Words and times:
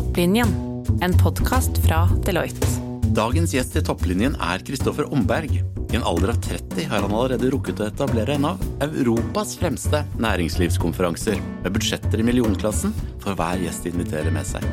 Topplinjen, 0.00 0.48
en 1.02 1.12
podkast 1.12 1.78
fra 1.84 2.08
Deloitte. 2.24 2.66
Dagens 3.12 3.52
gjest 3.52 3.74
i 3.76 3.82
topplinjen 3.84 4.32
er 4.40 4.62
Kristoffer 4.64 5.04
Omberg. 5.12 5.58
I 5.60 5.96
en 5.98 6.06
alder 6.08 6.30
av 6.32 6.38
30 6.40 6.86
har 6.88 7.02
han 7.04 7.12
allerede 7.12 7.50
rukket 7.52 7.82
å 7.82 7.88
etablere 7.90 8.38
en 8.38 8.46
av 8.48 8.62
Europas 8.86 9.52
fremste 9.60 10.00
næringslivskonferanser, 10.24 11.36
med 11.66 11.74
budsjetter 11.74 12.16
i 12.16 12.24
millionklassen 12.24 12.94
for 13.20 13.36
hver 13.36 13.60
gjest 13.60 13.84
de 13.84 13.92
inviterer 13.92 14.32
med 14.32 14.48
seg. 14.48 14.64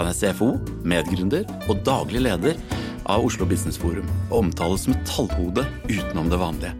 Han 0.00 0.10
er 0.10 0.16
CFO, 0.18 0.48
medgründer 0.82 1.46
og 1.68 1.84
daglig 1.86 2.24
leder 2.26 2.58
av 3.06 3.22
Oslo 3.28 3.46
Business 3.46 3.78
Forum, 3.78 4.08
og 4.32 4.40
omtales 4.40 4.88
som 4.88 4.96
et 4.96 5.04
tallhode 5.06 5.62
utenom 5.92 6.32
det 6.32 6.40
vanlige. 6.42 6.72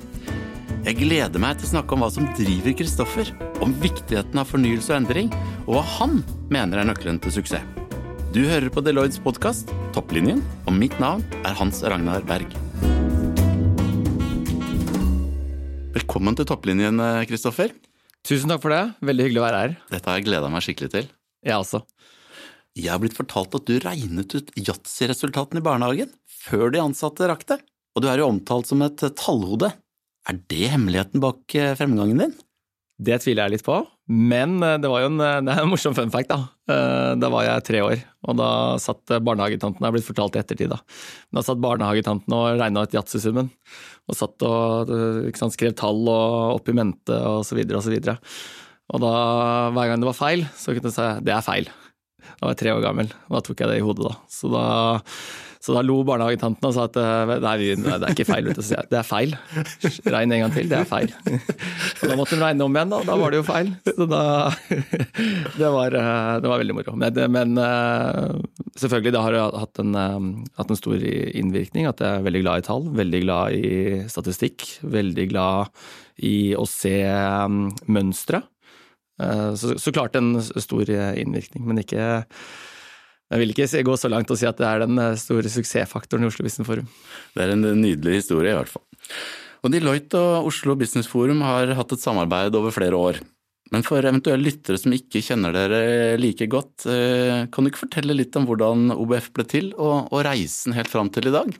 Jeg 0.89 0.98
gleder 0.98 1.39
meg 1.39 1.61
til 1.61 1.69
å 1.69 1.75
snakke 1.77 1.95
om 1.95 2.03
hva 2.03 2.11
som 2.11 2.27
driver 2.34 2.75
Kristoffer, 2.82 3.30
om 3.62 3.77
viktigheten 3.79 4.43
av 4.43 4.50
fornyelse 4.50 4.91
og 4.91 4.98
endring, 5.05 5.30
og 5.69 5.79
hva 5.79 5.87
han 6.00 6.19
mener 6.50 6.82
er 6.82 6.91
nøkkelen 6.91 7.23
til 7.23 7.37
suksess. 7.39 7.79
Du 8.33 8.39
hører 8.49 8.73
på 8.73 8.80
Deloittes 8.80 9.19
podkast 9.21 9.69
Topplinjen, 9.93 10.38
og 10.65 10.73
mitt 10.73 10.95
navn 10.97 11.20
er 11.45 11.52
Hans 11.59 11.83
Ragnar 11.84 12.23
Berg. 12.25 12.55
Velkommen 15.93 16.39
til 16.39 16.48
Topplinjen, 16.48 16.97
Kristoffer. 17.29 17.75
Tusen 18.25 18.48
takk 18.48 18.62
for 18.65 18.73
det. 18.73 18.80
Veldig 19.05 19.27
hyggelig 19.27 19.42
å 19.42 19.45
være 19.45 19.61
her. 19.61 19.77
Dette 19.92 20.09
har 20.09 20.16
jeg 20.16 20.30
gleda 20.30 20.48
meg 20.48 20.65
skikkelig 20.65 20.89
til. 20.95 21.12
Jeg 21.45 21.59
også. 21.59 21.83
Jeg 22.73 22.89
har 22.95 23.05
blitt 23.05 23.19
fortalt 23.20 23.53
at 23.61 23.69
du 23.69 23.77
regnet 23.84 24.33
ut 24.33 24.56
yatzy-resultatene 24.56 25.61
i 25.61 25.69
barnehagen 25.69 26.17
før 26.33 26.73
de 26.73 26.80
ansatte 26.80 27.28
rakk 27.28 27.45
det, 27.53 27.61
og 27.92 28.01
du 28.01 28.09
er 28.09 28.25
jo 28.25 28.33
omtalt 28.33 28.73
som 28.73 28.80
et 28.89 29.11
tallhode. 29.20 29.75
Er 30.25 30.41
det 30.48 30.73
hemmeligheten 30.73 31.20
bak 31.20 31.53
eh, 31.53 31.75
fremgangen 31.77 32.25
din? 32.25 32.39
Det 32.97 33.20
tviler 33.27 33.45
jeg 33.45 33.59
litt 33.59 33.69
på, 33.69 33.83
men 34.11 34.56
eh, 34.62 34.79
det 34.83 34.91
var 34.91 35.05
jo 35.05 35.11
en, 35.12 35.20
eh, 35.23 35.41
det 35.47 35.52
er 35.55 35.62
en 35.62 35.70
morsom 35.70 35.95
fun 35.97 36.11
fact. 36.12 36.33
Da 36.33 36.41
Da 37.19 37.29
var 37.29 37.45
jeg 37.45 37.65
tre 37.66 37.83
år, 37.84 38.02
og 38.28 38.37
da 38.38 38.48
satt 38.80 39.11
barnehagetanten 39.20 39.83
Jeg 39.83 39.91
er 39.91 39.95
blitt 39.97 40.06
fortalt 40.06 40.37
i 40.38 40.41
ettertid, 40.41 40.73
da. 40.73 40.78
Da 41.34 41.42
satt 41.45 41.61
barnehagetanten 41.62 42.33
og 42.33 42.58
regna 42.61 42.84
ut 42.86 42.97
yatzysummen. 42.97 43.50
Og 44.08 44.17
satt 44.19 44.42
og 44.47 44.91
sant, 45.36 45.55
skrev 45.55 45.75
tall 45.78 46.03
og 46.08 46.58
opp 46.58 46.69
i 46.70 46.77
mente 46.77 47.14
og 47.14 47.45
så 47.47 47.58
videre 47.58 47.78
og 47.78 47.86
så 47.86 47.92
videre. 47.92 48.17
Og 48.92 49.00
da, 49.03 49.12
hver 49.73 49.91
gang 49.91 50.03
det 50.03 50.08
var 50.11 50.19
feil, 50.19 50.45
så 50.58 50.75
kunne 50.75 50.91
jeg 50.91 50.97
si 50.98 51.25
det 51.27 51.34
er 51.34 51.45
feil. 51.45 51.70
Da 52.23 52.47
var 52.47 52.55
jeg 52.55 52.61
tre 52.62 52.75
år 52.75 52.83
gammel, 52.84 53.12
og 53.28 53.36
da 53.36 53.42
tok 53.47 53.62
jeg 53.62 53.70
det 53.70 53.78
i 53.80 53.84
hodet, 53.86 54.08
da. 54.08 54.14
Så 54.30 54.50
da 54.53 54.64
så 55.62 55.77
da 55.77 55.82
lo 55.86 56.00
barnehagetanten 56.02 56.66
og 56.66 56.72
sa 56.74 56.88
at 56.88 56.96
eh, 56.98 57.32
nei, 57.38 57.52
det 57.78 57.94
er 57.94 58.10
ikke 58.10 58.27
feil. 58.27 58.48
Jeg, 58.50 58.86
det 58.91 58.96
er 58.98 59.06
feil. 59.06 59.34
Regn 60.10 60.34
en 60.34 60.41
gang 60.42 60.55
til, 60.56 60.66
det 60.72 60.80
er 60.80 60.88
feil. 60.91 61.12
Og 61.22 62.02
da 62.10 62.16
måtte 62.18 62.34
hun 62.34 62.42
regne 62.42 62.66
om 62.66 62.74
igjen, 62.74 62.94
og 62.96 63.05
da 63.06 63.14
var 63.20 63.30
det 63.30 63.38
jo 63.38 63.44
feil. 63.46 63.70
Så 63.86 64.08
da 64.10 64.22
Det 65.60 65.68
var, 65.70 65.94
eh, 65.94 66.33
det 66.42 66.50
var 66.50 66.62
veldig 66.64 66.74
moro. 66.74 66.96
Men, 66.98 67.20
men, 67.30 67.55
eh, 67.62 68.64
selvfølgelig, 68.83 69.12
det 69.14 69.22
har 69.22 69.38
hatt 69.62 69.83
en, 69.84 69.94
hatt 70.58 70.74
en 70.74 70.80
stor 70.80 70.98
innvirkning 70.98 71.86
at 71.86 72.02
jeg 72.02 72.18
er 72.18 72.27
veldig 72.27 72.42
glad 72.42 72.64
i 72.64 72.66
tall. 72.66 72.90
Veldig 72.98 73.22
glad 73.22 73.55
i 73.55 74.02
statistikk. 74.10 74.66
Veldig 74.83 75.28
glad 75.30 75.70
i 76.27 76.56
å 76.58 76.66
se 76.66 76.96
mønstre. 77.86 78.42
Så, 79.55 79.77
så 79.78 79.94
klart 79.94 80.18
en 80.18 80.34
stor 80.42 80.90
innvirkning, 80.90 81.62
men 81.68 81.84
ikke 81.84 82.24
jeg 83.33 83.41
vil 83.41 83.55
ikke 83.55 83.84
gå 83.88 83.97
så 83.97 84.11
langt 84.12 84.30
og 84.33 84.38
si 84.38 84.48
at 84.48 84.58
det 84.61 84.69
er 84.69 84.84
den 84.84 84.98
eh, 85.00 85.19
store 85.20 85.48
suksessfaktoren 85.52 86.27
i 86.27 86.28
Oslo 86.28 86.44
Business 86.44 86.69
Forum. 86.69 86.88
Det 87.33 87.44
er 87.47 87.55
en 87.55 87.64
nydelig 87.80 88.20
historie, 88.20 88.52
i 88.52 88.58
hvert 88.58 88.72
fall. 88.72 88.84
Og 89.62 89.72
Deloitte 89.72 90.19
og 90.20 90.50
Oslo 90.50 90.77
Business 90.77 91.08
Forum 91.08 91.41
har 91.47 91.72
hatt 91.78 91.94
et 91.94 92.02
samarbeid 92.02 92.56
over 92.58 92.74
flere 92.74 92.98
år. 92.98 93.22
Men 93.72 93.84
for 93.86 94.05
eventuelle 94.05 94.44
lyttere 94.44 94.77
som 94.77 94.92
ikke 94.92 95.22
kjenner 95.24 95.55
dere 95.55 96.19
like 96.20 96.44
godt, 96.52 96.84
eh, 96.92 97.47
kan 97.48 97.64
du 97.64 97.72
ikke 97.72 97.86
fortelle 97.86 98.19
litt 98.19 98.36
om 98.36 98.44
hvordan 98.48 98.92
OBF 98.92 99.30
ble 99.33 99.46
til, 99.48 99.70
og, 99.78 100.12
og 100.12 100.27
reisen 100.28 100.77
helt 100.77 100.92
fram 100.92 101.08
til 101.14 101.30
i 101.30 101.36
dag? 101.39 101.55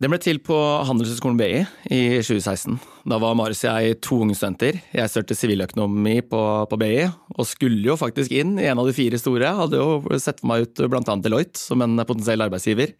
Den 0.00 0.08
ble 0.08 0.16
til 0.16 0.38
på 0.40 0.56
Handelshøyskolen 0.88 1.36
BI 1.36 1.58
i 1.92 1.98
2016. 2.24 2.78
Da 3.12 3.18
var 3.20 3.34
Marius 3.36 3.66
og 3.68 3.82
jeg 3.84 3.98
to 4.00 4.16
unge 4.24 4.32
studenter. 4.32 4.78
Jeg 4.96 5.12
studerte 5.12 5.36
siviløkonomi 5.36 6.14
på, 6.24 6.40
på, 6.70 6.76
BI, 6.80 7.02
og 7.36 7.44
skulle 7.44 7.84
jo 7.84 7.98
faktisk 8.00 8.32
inn 8.32 8.54
i 8.56 8.70
en 8.70 8.80
av 8.80 8.86
de 8.88 8.94
fire 8.96 9.18
store. 9.20 9.50
Hadde 9.58 9.76
jo 9.76 9.98
sett 10.16 10.38
for 10.40 10.48
meg 10.48 10.64
ut 10.64 10.80
bl.a. 10.88 11.16
Deloitte 11.20 11.60
som 11.60 11.84
en 11.84 12.00
potensiell 12.08 12.40
arbeidsgiver. 12.40 12.94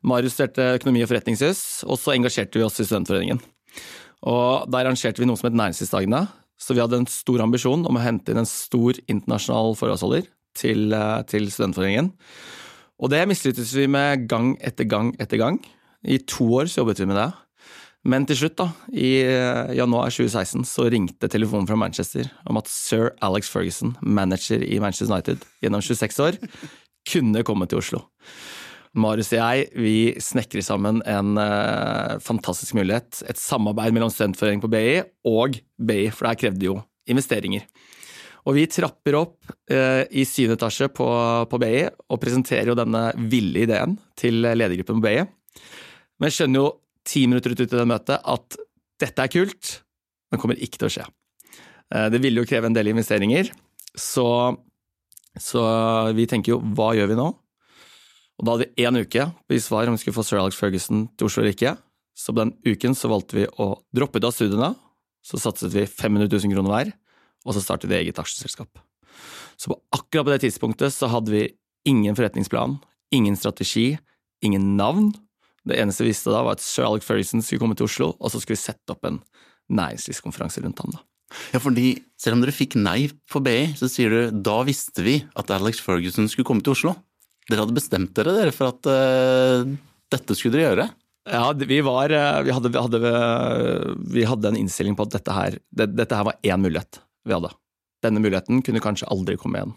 Marius 0.00 0.38
studerte 0.38 0.78
økonomi 0.78 1.02
og 1.04 1.10
forretningsjus, 1.10 1.60
og 1.84 2.00
så 2.00 2.14
engasjerte 2.14 2.56
vi 2.56 2.64
oss 2.64 2.80
i 2.80 2.86
Studentforeningen. 2.88 3.42
Og 4.32 4.64
der 4.72 4.86
arrangerte 4.86 5.20
vi 5.20 5.28
noe 5.28 5.36
som 5.36 5.50
het 5.50 5.58
Næringslivsdagene. 5.60 6.22
Så 6.60 6.72
vi 6.72 6.80
hadde 6.80 7.02
en 7.02 7.08
stor 7.08 7.44
ambisjon 7.44 7.84
om 7.88 7.98
å 8.00 8.04
hente 8.04 8.32
inn 8.32 8.40
en 8.40 8.48
stor 8.48 8.96
internasjonal 9.12 9.76
forholdsholder 9.76 10.24
til, 10.56 10.96
til 11.28 11.52
Studentforeningen. 11.52 12.08
Og 12.96 13.12
det 13.12 13.26
mislyktes 13.28 13.74
vi 13.76 13.84
med 13.92 14.24
gang 14.32 14.54
etter 14.64 14.88
gang 14.88 15.12
etter 15.20 15.36
gang. 15.40 15.60
I 16.06 16.18
to 16.24 16.46
år 16.60 16.70
så 16.70 16.82
jobbet 16.82 17.02
vi 17.02 17.08
med 17.10 17.18
det. 17.20 17.30
Men 18.08 18.24
til 18.24 18.38
slutt, 18.40 18.56
da, 18.56 18.70
i 18.96 19.20
eh, 19.20 19.74
januar 19.76 20.08
2016, 20.08 20.64
så 20.64 20.86
ringte 20.88 21.28
telefonen 21.28 21.68
fra 21.68 21.76
Manchester 21.76 22.30
om 22.48 22.56
at 22.56 22.70
sir 22.72 23.10
Alex 23.20 23.50
Ferguson, 23.52 23.92
manager 24.00 24.64
i 24.64 24.78
Manchester 24.80 25.12
United 25.12 25.44
gjennom 25.60 25.84
26 25.84 26.22
år, 26.24 26.38
kunne 27.10 27.44
komme 27.44 27.68
til 27.68 27.82
Oslo. 27.82 28.00
Marius 28.96 29.30
og 29.34 29.38
jeg 29.38 29.66
vi 29.78 29.96
snekrer 30.18 30.64
sammen 30.66 30.98
en 31.06 31.36
uh, 31.38 32.16
fantastisk 32.24 32.74
mulighet. 32.74 33.20
Et 33.30 33.38
samarbeid 33.38 33.94
mellom 33.94 34.10
Studentforeningen 34.10 34.64
på 34.64 34.72
BI 34.72 35.02
og 35.30 35.60
BI, 35.78 36.08
for 36.10 36.26
det 36.26 36.32
her 36.32 36.40
krevde 36.40 36.66
jo 36.66 36.78
investeringer. 37.10 37.68
Og 38.48 38.56
vi 38.56 38.64
trapper 38.72 39.18
opp 39.20 39.52
uh, 39.70 40.02
i 40.10 40.24
syvende 40.26 40.56
etasje 40.56 40.88
på, 40.96 41.06
på 41.52 41.60
BI 41.60 41.84
og 41.84 42.22
presenterer 42.22 42.72
jo 42.72 42.78
denne 42.80 43.04
ville 43.30 43.66
ideen 43.68 43.94
til 44.18 44.40
ledergruppen 44.42 44.98
på 44.98 45.06
BI. 45.06 45.28
Men 46.20 46.28
jeg 46.28 46.36
skjønner 46.36 46.60
jo 46.60 46.70
ti 47.08 47.24
minutter 47.26 47.54
ut 47.54 47.62
i 47.64 47.68
det 47.70 47.86
møtet 47.88 48.20
at 48.20 48.58
dette 49.00 49.24
er 49.24 49.32
kult, 49.32 49.70
men 50.30 50.40
kommer 50.42 50.60
ikke 50.60 50.82
til 50.82 50.90
å 50.90 50.92
skje. 50.92 51.06
Eh, 51.94 52.08
det 52.12 52.20
ville 52.22 52.42
jo 52.42 52.48
kreve 52.48 52.68
en 52.68 52.76
del 52.76 52.92
investeringer, 52.92 53.48
så, 53.96 54.26
så 55.40 55.62
vi 56.14 56.28
tenker 56.30 56.54
jo 56.54 56.60
hva 56.76 56.92
gjør 56.98 57.10
vi 57.10 57.18
nå? 57.18 57.30
Og 58.40 58.46
da 58.46 58.54
hadde 58.54 58.68
vi 58.68 58.84
én 58.86 59.00
uke 59.00 59.26
på 59.32 59.56
å 59.56 59.62
svar 59.64 59.88
om 59.88 59.96
vi 59.96 60.02
skulle 60.04 60.16
få 60.16 60.24
sir 60.24 60.40
Alex 60.40 60.56
Ferguson 60.60 61.08
til 61.16 61.28
Oslo 61.28 61.42
eller 61.42 61.56
ikke. 61.56 61.74
Så 62.16 62.32
på 62.32 62.40
den 62.40 62.54
uken 62.64 62.96
så 62.96 63.10
valgte 63.12 63.36
vi 63.36 63.48
å 63.60 63.72
droppe 63.96 64.20
ut 64.20 64.28
av 64.28 64.32
studiene. 64.36 64.70
Så 65.24 65.40
satset 65.40 65.74
vi 65.74 65.84
500 65.84 66.28
000 66.28 66.54
kroner 66.54 66.72
hver, 66.72 66.92
og 67.44 67.56
så 67.56 67.60
startet 67.64 67.90
vi 67.90 67.98
eget 67.98 68.20
aksjeselskap. 68.20 68.80
Så 69.60 69.72
på 69.72 69.76
akkurat 69.92 70.24
på 70.24 70.32
det 70.32 70.40
tidspunktet 70.46 70.94
så 70.94 71.10
hadde 71.12 71.34
vi 71.34 71.42
ingen 71.88 72.16
forretningsplan, 72.16 72.78
ingen 73.12 73.36
strategi, 73.36 73.98
ingen 74.44 74.72
navn, 74.78 75.12
det 75.68 75.76
eneste 75.80 76.06
vi 76.06 76.12
visste 76.12 76.32
da, 76.32 76.42
var 76.46 76.56
at 76.56 76.64
sir 76.64 76.86
Alex 76.86 77.06
Ferguson 77.06 77.44
skulle 77.44 77.62
komme 77.62 77.76
til 77.78 77.88
Oslo, 77.88 78.14
og 78.16 78.32
så 78.32 78.40
skulle 78.40 78.56
vi 78.56 78.64
sette 78.64 78.94
opp 78.94 79.04
en 79.08 79.20
næringslivskonferanse 79.70 80.64
rundt 80.64 80.80
ham. 80.82 80.96
da. 80.96 81.04
Ja, 81.54 81.60
fordi 81.62 81.92
selv 82.18 82.36
om 82.36 82.42
dere 82.42 82.54
fikk 82.54 82.74
nei 82.80 83.10
på 83.30 83.42
BI, 83.44 83.74
så 83.78 83.88
sier 83.90 84.10
du 84.10 84.40
da 84.46 84.60
visste 84.66 85.04
vi 85.06 85.20
at 85.38 85.52
Alex 85.54 85.82
Ferguson 85.84 86.26
skulle 86.30 86.48
komme 86.48 86.64
til 86.64 86.74
Oslo. 86.74 86.96
Dere 87.50 87.64
hadde 87.64 87.76
bestemt 87.76 88.14
dere, 88.16 88.34
dere 88.36 88.54
for 88.54 88.72
at 88.72 88.88
uh, 88.90 89.70
dette 90.10 90.36
skulle 90.38 90.58
dere 90.58 90.70
gjøre? 90.70 90.88
Ja, 91.30 91.44
vi, 91.52 91.78
var, 91.84 92.10
eh, 92.10 92.42
vi, 92.42 92.50
hadde, 92.50 92.70
vi, 92.72 92.80
hadde, 92.80 93.00
vi 94.14 94.22
hadde, 94.26 94.50
en 94.50 94.56
innstilling 94.56 94.96
på 94.98 95.04
at 95.04 95.12
dette 95.18 95.34
her, 95.36 95.58
det, 95.68 95.90
dette 95.92 96.16
her 96.16 96.26
var 96.26 96.38
én 96.42 96.62
mulighet 96.62 96.98
vi 97.28 97.36
hadde. 97.36 97.52
Denne 98.02 98.22
muligheten 98.24 98.62
kunne 98.64 98.82
kanskje 98.82 99.08
aldri 99.12 99.36
komme 99.38 99.60
igjen. 99.60 99.74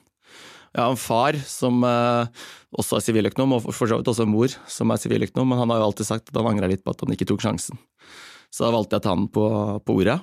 Jeg 0.73 0.81
har 0.81 0.89
en 0.89 0.97
far 0.97 1.37
som 1.45 1.83
uh, 1.85 2.25
også 2.73 2.97
er 2.97 3.05
siviløkonom, 3.05 3.59
og 3.59 3.67
for 3.69 3.85
så 3.85 3.99
vidt 3.99 4.09
også 4.09 4.25
en 4.25 4.33
mor 4.33 4.53
som 4.71 4.89
er 4.89 5.01
siviløkonom, 5.01 5.51
men 5.51 5.61
han 5.61 5.73
har 5.73 5.81
jo 5.81 5.89
alltid 5.91 6.09
sagt 6.09 6.31
at 6.31 6.39
han 6.39 6.49
angra 6.49 6.69
litt 6.71 6.81
på 6.81 6.95
at 6.95 7.03
han 7.05 7.13
ikke 7.13 7.27
tok 7.29 7.43
sjansen. 7.45 7.77
Så 8.49 8.65
da 8.65 8.73
valgte 8.73 8.97
jeg 8.97 9.03
å 9.03 9.05
ta 9.05 9.13
han 9.13 9.27
på, 9.33 9.45
på 9.85 9.97
ordet. 10.01 10.17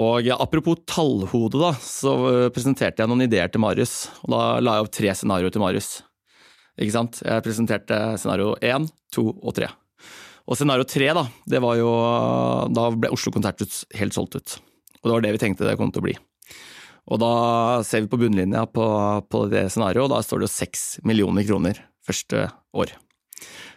Og 0.00 0.24
ja, 0.24 0.36
Apropos 0.40 0.80
tallhode, 0.88 1.60
da, 1.60 1.72
så 1.80 2.12
uh, 2.24 2.48
presenterte 2.52 3.00
jeg 3.00 3.12
noen 3.12 3.24
ideer 3.24 3.52
til 3.52 3.64
Marius. 3.64 4.10
og 4.24 4.34
Da 4.34 4.42
la 4.60 4.76
jeg 4.76 4.86
opp 4.86 4.96
tre 4.98 5.14
scenarioer 5.16 5.54
til 5.54 5.64
Marius. 5.64 5.92
Ikke 6.80 6.94
sant? 6.94 7.22
Jeg 7.24 7.44
presenterte 7.44 8.00
scenario 8.20 8.52
én, 8.64 8.88
to 9.12 9.30
og 9.32 9.56
tre. 9.56 9.70
Og 10.48 10.58
scenario 10.58 10.84
tre, 10.88 11.08
da, 11.16 11.24
det 11.48 11.60
var 11.62 11.76
jo 11.78 11.90
Da 12.74 12.88
ble 12.96 13.12
Oslo 13.14 13.32
Konserthus 13.34 13.84
helt 13.96 14.16
solgt 14.16 14.36
ut. 14.36 14.58
Og 15.00 15.08
det 15.08 15.16
var 15.16 15.24
det 15.24 15.32
vi 15.36 15.42
tenkte 15.42 15.68
det 15.68 15.78
kom 15.80 15.92
til 15.94 16.02
å 16.02 16.06
bli. 16.08 16.16
Og 17.10 17.18
da 17.18 17.34
ser 17.86 18.04
vi 18.04 18.10
på 18.12 18.20
bunnlinja 18.20 18.66
på, 18.70 18.84
på 19.26 19.46
det 19.50 19.66
scenarioet, 19.74 20.06
og 20.06 20.12
da 20.14 20.20
står 20.22 20.42
det 20.42 20.48
jo 20.48 20.54
seks 20.54 20.84
millioner 21.06 21.46
kroner 21.48 21.80
første 22.06 22.46
år. 22.78 22.92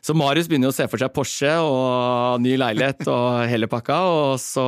Så 0.06 0.13
Marius 0.13 0.45
begynner 0.50 0.69
å 0.69 0.75
se 0.75 0.86
for 0.89 1.01
seg 1.01 1.13
Porsche 1.16 1.56
og 1.66 2.44
ny 2.44 2.54
leilighet 2.62 3.07
og 3.10 3.39
hele 3.51 3.69
pakka, 3.72 3.98
og 4.06 4.36
så 4.42 4.66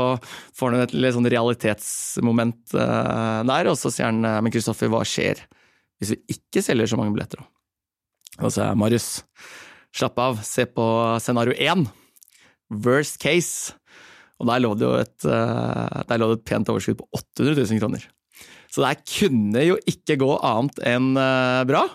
får 0.57 0.73
han 0.73 0.87
et 0.87 0.95
litt 0.97 1.13
sånn 1.13 1.29
realitetsmoment 1.29 2.73
uh, 2.73 3.45
der, 3.45 3.69
og 3.69 3.77
så 3.77 3.93
sier 3.93 4.09
han 4.09 4.25
men 4.25 4.53
Kristoffer, 4.53 4.89
hva 4.89 5.03
skjer 5.05 5.43
hvis 6.01 6.13
vi 6.13 6.37
ikke 6.37 6.61
selger 6.65 6.89
så 6.89 6.97
mange 6.97 7.13
billetter? 7.13 7.41
Og 8.37 8.51
så 8.53 8.67
er 8.67 8.77
Marius, 8.77 9.23
slapp 9.97 10.17
av, 10.21 10.41
se 10.45 10.67
på 10.69 10.85
scenario 11.23 11.55
én. 11.57 11.87
Worst 12.69 13.17
case. 13.21 13.73
Og 14.37 14.45
der 14.49 14.61
lå 14.61 14.75
det 14.77 14.85
jo 14.85 14.91
et, 14.99 15.15
der 15.25 16.21
lå 16.21 16.27
det 16.29 16.37
et 16.37 16.45
pent 16.45 16.69
overskudd 16.69 16.99
på 16.99 17.07
800 17.17 17.63
000 17.63 17.81
kroner. 17.81 18.05
Så 18.77 18.83
det 18.85 19.07
kunne 19.09 19.63
jo 19.65 19.79
ikke 19.89 20.19
gå 20.21 20.35
annet 20.45 20.77
enn 20.85 21.15
eh, 21.17 21.63
bra. 21.65 21.87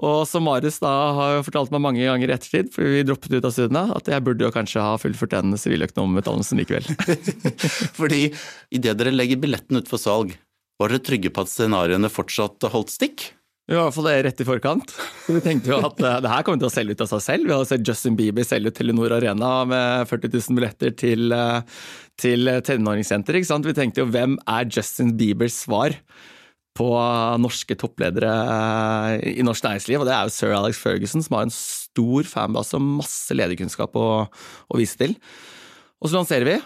Og 0.00 0.22
som 0.24 0.46
Marius 0.48 0.78
da 0.80 0.90
har 1.12 1.42
fortalt 1.44 1.72
meg 1.74 1.82
mange 1.84 2.06
ganger 2.06 2.30
i 2.30 2.32
ettertid, 2.32 2.70
fordi 2.72 2.94
vi 2.94 3.02
droppet 3.04 3.34
ut 3.36 3.44
av 3.44 3.52
studiene, 3.52 3.82
at 3.92 4.06
jeg 4.08 4.24
burde 4.24 4.46
jo 4.46 4.54
kanskje 4.54 4.80
ha 4.80 4.94
fullført 4.96 5.34
den 5.34 5.52
siviløkonomutdannelsen 5.60 6.62
likevel. 6.62 6.88
Fordi 7.98 8.22
idet 8.72 8.96
dere 8.96 9.12
legger 9.12 9.42
billetten 9.42 9.76
ut 9.76 9.92
for 9.92 10.00
salg, 10.00 10.32
var 10.80 10.88
dere 10.88 11.04
trygge 11.04 11.28
på 11.28 11.44
at 11.44 11.52
scenarioene 11.52 12.08
fortsatt 12.08 12.64
holdt 12.72 12.94
stikk? 12.94 13.26
I 13.70 13.76
hvert 13.76 13.94
fall 13.94 14.08
rett 14.26 14.40
i 14.42 14.46
forkant. 14.48 14.92
Vi 15.30 15.40
tenkte 15.44 15.70
jo 15.70 15.76
at 15.86 16.00
uh, 16.02 16.16
det 16.24 16.32
her 16.32 16.42
kommer 16.46 16.58
til 16.58 16.66
å 16.66 16.72
selge 16.74 16.96
ut 16.96 17.04
av 17.04 17.12
seg 17.12 17.22
selv. 17.22 17.46
Vi 17.46 17.54
hadde 17.54 17.68
sett 17.70 17.86
Justin 17.86 18.16
Bieber 18.18 18.46
selge 18.46 18.72
ut 18.72 18.78
Telenor 18.80 19.14
Arena 19.14 19.52
med 19.70 20.10
40 20.10 20.32
000 20.34 20.58
billetter 20.58 20.96
til, 20.98 21.30
uh, 21.30 21.62
til 22.18 22.50
tenåringssenter. 22.66 23.38
Vi 23.38 23.76
tenkte 23.78 24.02
jo 24.02 24.10
hvem 24.10 24.34
er 24.50 24.66
Justin 24.74 25.14
Biebers 25.20 25.62
svar 25.62 25.94
på 26.80 26.88
norske 27.42 27.76
toppledere 27.78 28.30
eh, 28.30 29.38
i 29.40 29.44
norsk 29.46 29.64
næringsliv, 29.66 30.00
og 30.00 30.08
det 30.08 30.14
er 30.14 30.26
jo 30.26 30.34
sir 30.34 30.54
Alex 30.54 30.80
Ferguson, 30.80 31.24
som 31.24 31.36
har 31.36 31.48
en 31.48 31.54
stor 31.54 32.28
fanbase 32.30 32.78
og 32.78 32.86
masse 33.00 33.36
lederkunnskap 33.36 33.96
å, 33.98 34.08
å 34.30 34.78
vise 34.78 34.98
til. 35.00 35.16
Og 36.00 36.08
så 36.08 36.20
lanserer 36.20 36.46
vi, 36.46 36.56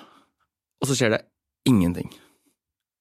og 0.81 0.91
så 0.91 0.99
skjer 0.99 1.17
det 1.17 1.25
ingenting. 1.69 2.13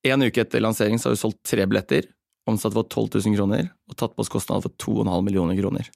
En 0.08 0.24
uke 0.24 0.44
etter 0.44 0.64
lansering 0.64 1.00
så 1.00 1.10
har 1.10 1.18
vi 1.18 1.22
solgt 1.22 1.44
tre 1.48 1.68
billetter, 1.70 2.08
omsatt 2.50 2.76
for 2.76 2.88
12 2.88 3.22
000 3.24 3.38
kroner 3.38 3.70
og 3.90 3.98
tatt 4.00 4.16
på 4.16 4.24
oss 4.24 4.32
kostnader 4.32 4.66
for 4.66 5.04
2,5 5.04 5.26
millioner 5.26 5.60
kroner. 5.60 5.90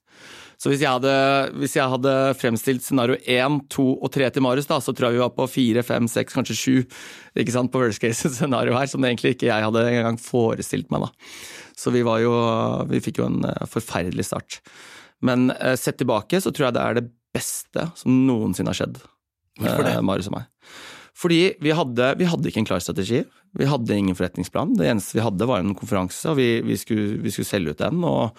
Så 0.57 0.71
hvis 0.71 0.81
jeg 0.81 0.89
hadde, 0.89 1.13
hvis 1.61 1.75
jeg 1.77 1.91
hadde 1.91 2.13
fremstilt 2.39 2.81
scenario 2.81 3.17
1, 3.21 3.59
2 3.73 3.85
og 3.94 4.09
3 4.13 4.29
til 4.33 4.45
Marius, 4.45 4.69
da, 4.69 4.79
så 4.81 4.94
tror 4.95 5.11
jeg 5.11 5.19
vi 5.19 5.21
var 5.21 5.35
på 5.35 5.45
4, 5.53 5.83
5, 5.85 6.07
6, 6.15 6.38
kanskje 6.39 6.57
7 6.57 7.44
ikke 7.44 7.53
sant, 7.53 7.71
på 7.73 7.81
worst 7.83 8.01
case-scenario 8.01 8.73
her, 8.79 8.89
som 8.89 9.03
det 9.03 9.11
egentlig 9.11 9.35
ikke 9.35 9.51
jeg 9.51 9.67
hadde 9.67 9.85
engang 9.91 10.17
forestilt 10.21 10.89
meg. 10.94 11.05
da. 11.05 11.35
Så 11.77 11.94
vi, 11.94 12.01
var 12.07 12.23
jo, 12.23 12.33
vi 12.89 13.03
fikk 13.05 13.21
jo 13.21 13.27
en 13.29 13.45
eh, 13.45 13.67
forferdelig 13.69 14.25
start. 14.31 14.61
Men 15.21 15.51
eh, 15.53 15.77
sett 15.77 15.99
tilbake 16.01 16.41
så 16.41 16.49
tror 16.49 16.69
jeg 16.69 16.77
det 16.79 16.85
er 16.88 16.99
det 17.01 17.07
beste 17.38 17.89
som 17.99 18.23
noensinne 18.25 18.73
har 18.73 18.81
skjedd. 18.81 18.97
Det? 19.61 19.69
Eh, 19.69 20.01
Marius 20.01 20.31
og 20.31 20.39
meg. 20.39 20.49
Fordi 21.17 21.41
vi 21.61 21.73
hadde, 21.73 22.11
vi 22.17 22.29
hadde, 22.29 22.49
ikke 22.49 22.61
en 22.61 22.69
klar 22.69 22.81
strategi. 22.83 23.23
Vi 23.57 23.65
hadde 23.65 23.95
ingen 23.95 24.15
forretningsplan. 24.15 24.75
Det 24.77 24.88
eneste 24.88 25.18
vi 25.18 25.25
hadde 25.25 25.48
var 25.50 25.63
en 25.63 25.75
konferanse, 25.77 26.30
og 26.30 26.38
vi, 26.38 26.59
vi, 26.65 26.77
skulle, 26.77 27.18
vi 27.24 27.33
skulle, 27.33 27.50
selge 27.50 27.74
ut 27.74 27.80
den. 27.81 28.04
Og 28.06 28.38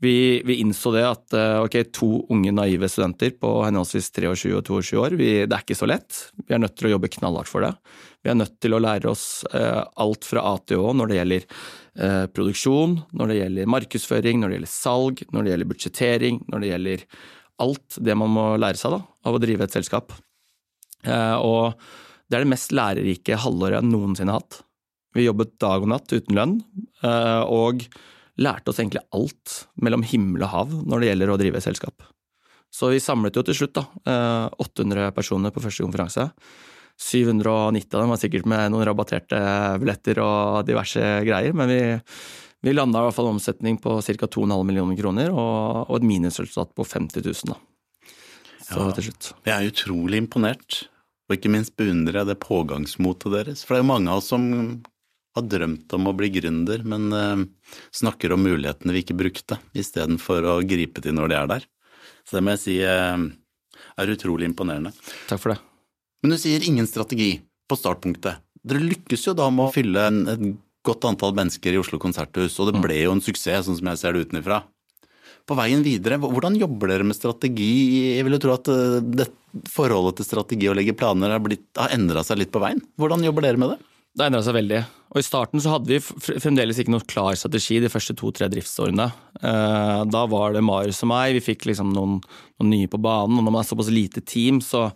vi, 0.00 0.40
vi, 0.46 0.60
innså 0.62 0.92
det 0.94 1.02
at 1.04 1.34
eh, 1.36 1.56
ok, 1.64 1.76
to 1.92 2.10
unge 2.32 2.52
naive 2.54 2.88
studenter 2.88 3.34
på 3.36 3.50
henholdsvis 3.66 4.12
23 4.14 4.54
og 4.56 4.68
22 4.68 5.00
år, 5.02 5.16
det 5.18 5.32
er 5.42 5.64
ikke 5.64 5.76
så 5.76 5.88
lett. 5.90 6.20
Vi 6.46 6.54
er 6.56 6.62
nødt 6.62 6.76
til 6.78 6.88
å 6.88 6.92
jobbe 6.94 7.10
knallhardt 7.16 7.50
for 7.50 7.66
det. 7.66 7.72
Vi 8.22 8.30
er 8.30 8.38
nødt 8.38 8.56
til 8.62 8.76
å 8.76 8.80
lære 8.80 9.10
oss 9.10 9.26
eh, 9.50 9.82
alt 10.04 10.28
fra 10.28 10.44
A 10.52 10.54
til 10.62 10.84
Å 10.86 10.94
når 10.96 11.10
det 11.10 11.18
gjelder 11.18 11.46
eh, 11.50 12.24
produksjon, 12.32 12.96
når 13.10 13.32
det 13.32 13.38
gjelder 13.40 13.72
markedsføring, 13.74 14.40
når 14.40 14.52
det 14.52 14.60
gjelder 14.60 14.74
salg, 14.76 15.24
når 15.34 15.42
det 15.42 15.54
gjelder 15.54 15.72
budsjettering, 15.74 16.42
når 16.46 16.62
det 16.62 16.72
gjelder 16.72 17.06
alt 17.66 17.98
det 18.00 18.16
man 18.16 18.32
må 18.38 18.46
lære 18.60 18.80
seg 18.80 18.94
da, 18.94 19.02
av 19.26 19.36
å 19.36 19.42
drive 19.42 19.66
et 19.66 19.74
selskap. 19.74 20.14
Og 21.04 21.74
det 22.30 22.38
er 22.38 22.46
det 22.46 22.52
mest 22.52 22.72
lærerike 22.76 23.38
halvåret 23.42 23.80
jeg 23.80 23.90
noensinne 23.90 24.36
har 24.36 24.44
hatt. 24.44 24.60
Vi 25.18 25.26
jobbet 25.26 25.56
dag 25.58 25.82
og 25.82 25.90
natt 25.90 26.12
uten 26.14 26.36
lønn. 26.38 26.56
Eh, 27.02 27.42
og 27.50 27.82
lærte 28.40 28.70
oss 28.72 28.78
egentlig 28.80 29.02
alt 29.16 29.56
mellom 29.82 30.04
himmel 30.06 30.46
og 30.46 30.52
hav 30.54 30.74
når 30.86 31.02
det 31.02 31.10
gjelder 31.10 31.32
å 31.32 31.38
drive 31.40 31.62
selskap. 31.64 32.06
Så 32.70 32.92
vi 32.92 33.00
samlet 33.02 33.34
jo 33.34 33.42
til 33.44 33.56
slutt 33.58 33.80
da, 33.80 33.84
800 34.62 35.08
eh, 35.08 35.14
personer 35.14 35.54
på 35.54 35.62
første 35.64 35.82
konferanse. 35.82 36.28
790 37.00 37.96
av 37.96 38.04
dem 38.04 38.12
var 38.12 38.20
sikkert 38.20 38.46
med 38.50 38.70
noen 38.70 38.86
rabatterte 38.86 39.40
billetter 39.80 40.20
og 40.22 40.68
diverse 40.68 41.00
greier, 41.24 41.56
men 41.56 41.70
vi, 41.70 41.80
vi 42.60 42.74
landa 42.76 43.00
i 43.00 43.08
hvert 43.08 43.16
fall 43.16 43.30
omsetning 43.30 43.80
på 43.80 43.96
ca. 44.04 44.28
2,5 44.28 44.54
millioner 44.68 44.98
kroner 44.98 45.32
og, 45.32 45.88
og 45.88 45.96
et 45.96 46.06
minusresultat 46.06 46.74
på 46.76 46.86
50 46.86 47.24
000. 47.24 47.54
Da. 47.54 47.58
Så 48.68 48.84
ja, 48.84 48.90
til 48.98 49.08
slutt. 49.08 49.30
Jeg 49.48 49.56
er 49.56 49.72
utrolig 49.72 50.20
imponert, 50.20 50.82
og 51.30 51.36
ikke 51.36 51.52
minst 51.54 51.76
beundrer 51.78 52.20
jeg 52.20 52.26
det 52.32 52.40
pågangsmotet 52.42 53.30
deres. 53.30 53.60
For 53.62 53.76
det 53.76 53.80
er 53.80 53.84
jo 53.84 53.90
mange 53.92 54.10
av 54.10 54.18
oss 54.18 54.30
som 54.32 54.46
har 55.38 55.44
drømt 55.46 55.94
om 55.94 56.08
å 56.10 56.14
bli 56.18 56.32
gründer, 56.34 56.82
men 56.82 57.14
uh, 57.14 57.44
snakker 57.94 58.34
om 58.34 58.42
mulighetene 58.42 58.96
vi 58.96 59.04
ikke 59.04 59.18
brukte, 59.20 59.60
istedenfor 59.78 60.48
å 60.50 60.56
gripe 60.66 61.04
til 61.04 61.14
når 61.14 61.30
de 61.30 61.36
er 61.38 61.52
der. 61.52 61.68
Så 62.26 62.34
det 62.36 62.42
må 62.42 62.56
jeg 62.56 62.62
si 62.64 62.74
uh, 62.82 63.14
er 63.94 64.14
utrolig 64.16 64.50
imponerende. 64.50 64.90
Takk 65.30 65.44
for 65.44 65.54
det. 65.54 65.60
Men 66.24 66.34
du 66.34 66.40
sier 66.42 66.66
ingen 66.66 66.90
strategi 66.90 67.36
på 67.70 67.78
startpunktet. 67.78 68.42
Dere 68.66 68.82
lykkes 68.82 69.28
jo 69.30 69.36
da 69.38 69.46
med 69.54 69.68
å 69.68 69.72
fylle 69.72 70.08
en, 70.10 70.20
et 70.28 70.42
godt 70.84 71.06
antall 71.06 71.38
mennesker 71.38 71.78
i 71.78 71.80
Oslo 71.80 72.02
konserthus, 72.02 72.58
og 72.58 72.72
det 72.72 72.80
mm. 72.80 72.84
ble 72.84 72.98
jo 73.04 73.14
en 73.14 73.22
suksess, 73.24 73.68
sånn 73.68 73.78
som 73.78 73.92
jeg 73.92 74.02
ser 74.02 74.18
det 74.18 74.26
utenfra. 74.26 74.64
På 75.50 75.56
veien 75.58 75.82
videre, 75.82 76.20
hvordan 76.22 76.54
jobber 76.60 76.92
dere 76.92 77.06
med 77.08 77.18
strategi? 77.18 77.70
Jeg 78.14 78.22
vil 78.26 78.36
jo 78.36 78.42
tro 78.44 78.52
at 78.54 78.68
eh, 78.70 79.00
det, 79.02 79.26
forholdet 79.66 80.20
til 80.20 80.28
strategi 80.28 80.68
og 80.70 80.76
legge 80.78 80.94
planer 80.94 81.34
har, 81.34 81.42
blitt, 81.42 81.66
har 81.74 81.90
endra 81.96 82.22
seg 82.22 82.38
litt 82.38 82.52
på 82.54 82.62
veien. 82.62 82.78
Hvordan 83.00 83.26
jobber 83.26 83.48
dere 83.48 83.58
med 83.58 83.74
det? 83.74 83.80
Det 84.14 84.26
endra 84.26 84.44
seg 84.46 84.54
veldig. 84.54 84.78
Og 85.10 85.18
I 85.18 85.26
starten 85.26 85.62
så 85.62 85.72
hadde 85.74 85.90
vi 85.90 85.98
fremdeles 86.42 86.78
ikke 86.78 86.94
noen 86.94 87.06
klar 87.10 87.34
strategi 87.38 87.80
de 87.82 87.90
første 87.90 88.14
to-tre 88.18 88.46
driftsårene. 88.50 89.08
Eh, 89.42 90.02
da 90.14 90.22
var 90.30 90.54
det 90.54 90.62
Marius 90.66 91.02
og 91.06 91.10
meg, 91.10 91.34
vi 91.34 91.42
fikk 91.50 91.66
liksom 91.70 91.90
noen, 91.94 92.20
noen, 92.22 92.70
nye 92.70 92.90
på 92.90 93.02
banen. 93.02 93.38
Og 93.38 93.42
når 93.42 93.54
man 93.54 93.64
er 93.64 93.70
såpass 93.72 93.90
lite 93.90 94.22
team, 94.22 94.62
så, 94.62 94.86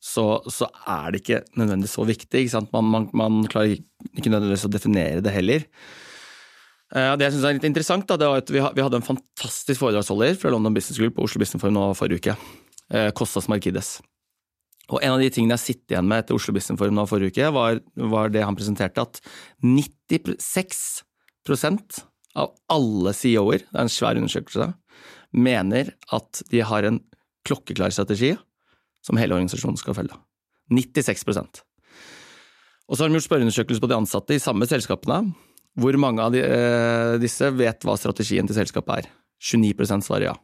så, 0.00 0.26
så 0.48 0.68
er 0.88 1.12
det 1.12 1.20
ikke 1.20 1.42
nødvendigvis 1.52 1.96
så 2.00 2.08
viktig. 2.08 2.46
Man, 2.72 2.92
man, 2.96 3.08
man, 3.12 3.40
klarer 3.52 3.76
ikke 3.76 4.32
nødvendigvis 4.32 4.68
å 4.68 4.72
definere 4.72 5.24
det 5.24 5.36
heller. 5.36 5.68
Eh, 6.96 7.16
det 7.20 7.24
jeg 7.26 7.34
synes 7.34 7.44
er 7.44 7.56
litt 7.58 7.68
interessant, 7.68 8.06
da, 8.08 8.16
det 8.16 8.28
var 8.30 8.38
at 8.40 8.50
vi 8.52 8.84
hadde 8.84 8.96
en 9.00 9.04
fantastisk 9.04 9.80
foredragsholder 9.82 10.38
fra 10.40 10.52
London 10.54 10.74
Business 10.76 11.00
Group 11.00 11.14
på 11.18 11.24
Oslo 11.26 11.38
Business 11.42 11.60
Forum 11.60 11.76
nå 11.76 11.84
forrige 11.98 12.20
uke. 12.22 12.34
Eh, 12.88 13.10
Kostas 13.16 13.48
Markides. 13.52 14.00
Og 14.88 15.02
En 15.04 15.12
av 15.12 15.20
de 15.20 15.28
tingene 15.28 15.52
jeg 15.58 15.66
sitter 15.66 15.90
igjen 15.94 16.08
med 16.08 16.18
etter 16.22 16.34
Oslo 16.38 16.52
Business 16.56 16.80
Forum 16.80 16.96
nå 16.96 17.04
forrige 17.08 17.32
uke, 17.34 17.46
var, 17.52 17.80
var 18.08 18.26
det 18.32 18.46
han 18.46 18.56
presenterte, 18.56 19.04
at 19.04 19.20
96% 19.60 21.04
av 22.38 22.54
alle 22.72 23.12
CEO-er, 23.16 23.60
det 23.66 23.76
er 23.76 23.84
en 23.84 23.92
svær 23.92 24.16
undersøkelse, 24.16 24.72
mener 25.36 25.92
at 26.14 26.40
de 26.48 26.60
har 26.64 26.82
en 26.88 27.00
klokkeklar 27.44 27.92
strategi 27.92 28.32
som 29.04 29.20
hele 29.20 29.34
organisasjonen 29.36 29.76
skal 29.80 29.96
følge. 29.96 30.16
96% 30.72 31.62
Og 32.88 32.96
så 32.96 33.02
har 33.02 33.08
de 33.08 33.16
gjort 33.16 33.28
spørreundersøkelse 33.28 33.80
på 33.80 33.88
de 33.88 33.96
ansatte 33.96 34.36
i 34.36 34.42
samme 34.42 34.68
selskapene. 34.68 35.32
Hvor 35.78 35.98
mange 36.00 36.24
av 36.24 36.34
de, 36.34 36.42
eh, 36.42 37.14
disse 37.22 37.48
vet 37.54 37.86
hva 37.86 37.94
strategien 37.98 38.46
til 38.48 38.58
selskapet 38.58 39.04
er? 39.04 39.10
29% 39.38 40.06
svarer 40.06 40.32
ja. 40.32 40.36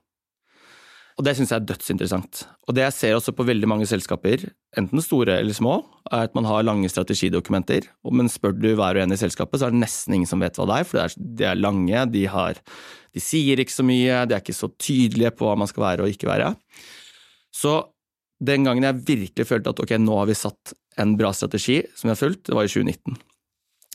Og 1.14 1.22
det 1.22 1.36
syns 1.38 1.52
jeg 1.52 1.60
er 1.60 1.66
dødsinteressant. 1.68 2.40
Og 2.66 2.74
det 2.74 2.82
jeg 2.82 2.94
ser 2.96 3.14
også 3.14 3.34
på 3.38 3.46
veldig 3.46 3.68
mange 3.70 3.86
selskaper, 3.86 4.48
enten 4.78 5.02
store 5.02 5.36
eller 5.38 5.54
små, 5.54 5.76
er 6.10 6.26
at 6.26 6.34
man 6.34 6.46
har 6.48 6.66
lange 6.66 6.90
strategidokumenter, 6.90 7.86
men 8.10 8.30
spør 8.30 8.56
du 8.58 8.72
hver 8.74 8.98
og 8.98 9.04
en 9.04 9.14
i 9.14 9.18
selskapet, 9.20 9.60
så 9.60 9.68
er 9.68 9.74
det 9.74 9.82
nesten 9.84 10.16
ingen 10.16 10.30
som 10.30 10.42
vet 10.42 10.58
hva 10.58 10.66
det 10.70 10.80
er, 10.80 10.88
for 10.90 11.18
de 11.38 11.46
er 11.46 11.60
lange, 11.60 12.02
de, 12.10 12.24
har, 12.30 12.58
de 13.14 13.22
sier 13.22 13.62
ikke 13.62 13.76
så 13.76 13.86
mye, 13.86 14.24
de 14.26 14.34
er 14.34 14.42
ikke 14.42 14.58
så 14.58 14.70
tydelige 14.74 15.34
på 15.38 15.46
hva 15.46 15.54
man 15.60 15.70
skal 15.70 15.86
være 15.86 16.06
og 16.06 16.16
ikke 16.16 16.30
være. 16.32 16.50
Så 17.54 17.76
den 18.42 18.66
gangen 18.66 18.86
jeg 18.86 19.06
virkelig 19.06 19.46
følte 19.46 19.70
at 19.70 19.84
ok, 19.84 19.94
nå 20.02 20.18
har 20.18 20.26
vi 20.26 20.38
satt 20.38 20.74
en 20.98 21.14
bra 21.18 21.30
strategi 21.34 21.78
som 21.94 22.08
vi 22.08 22.16
har 22.16 22.18
fulgt, 22.18 22.48
det 22.48 22.58
var 22.58 22.66
i 22.66 22.74
2019. 22.74 23.22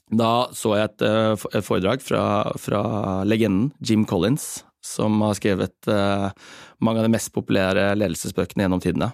Da 0.09 0.49
så 0.57 0.73
jeg 0.77 0.89
et, 0.89 1.05
eh, 1.05 1.45
et 1.59 1.65
foredrag 1.65 2.01
fra, 2.01 2.23
fra 2.57 2.81
legenden 3.29 3.69
Jim 3.85 4.07
Collins, 4.09 4.63
som 4.81 5.19
har 5.21 5.35
skrevet 5.35 5.89
uh, 5.91 6.31
mange 6.79 7.01
av 7.01 7.05
de 7.05 7.11
mest 7.11 7.33
populære 7.35 7.91
ledelsesbøkene 7.99 8.63
gjennom 8.63 8.79
tidene. 8.81 9.09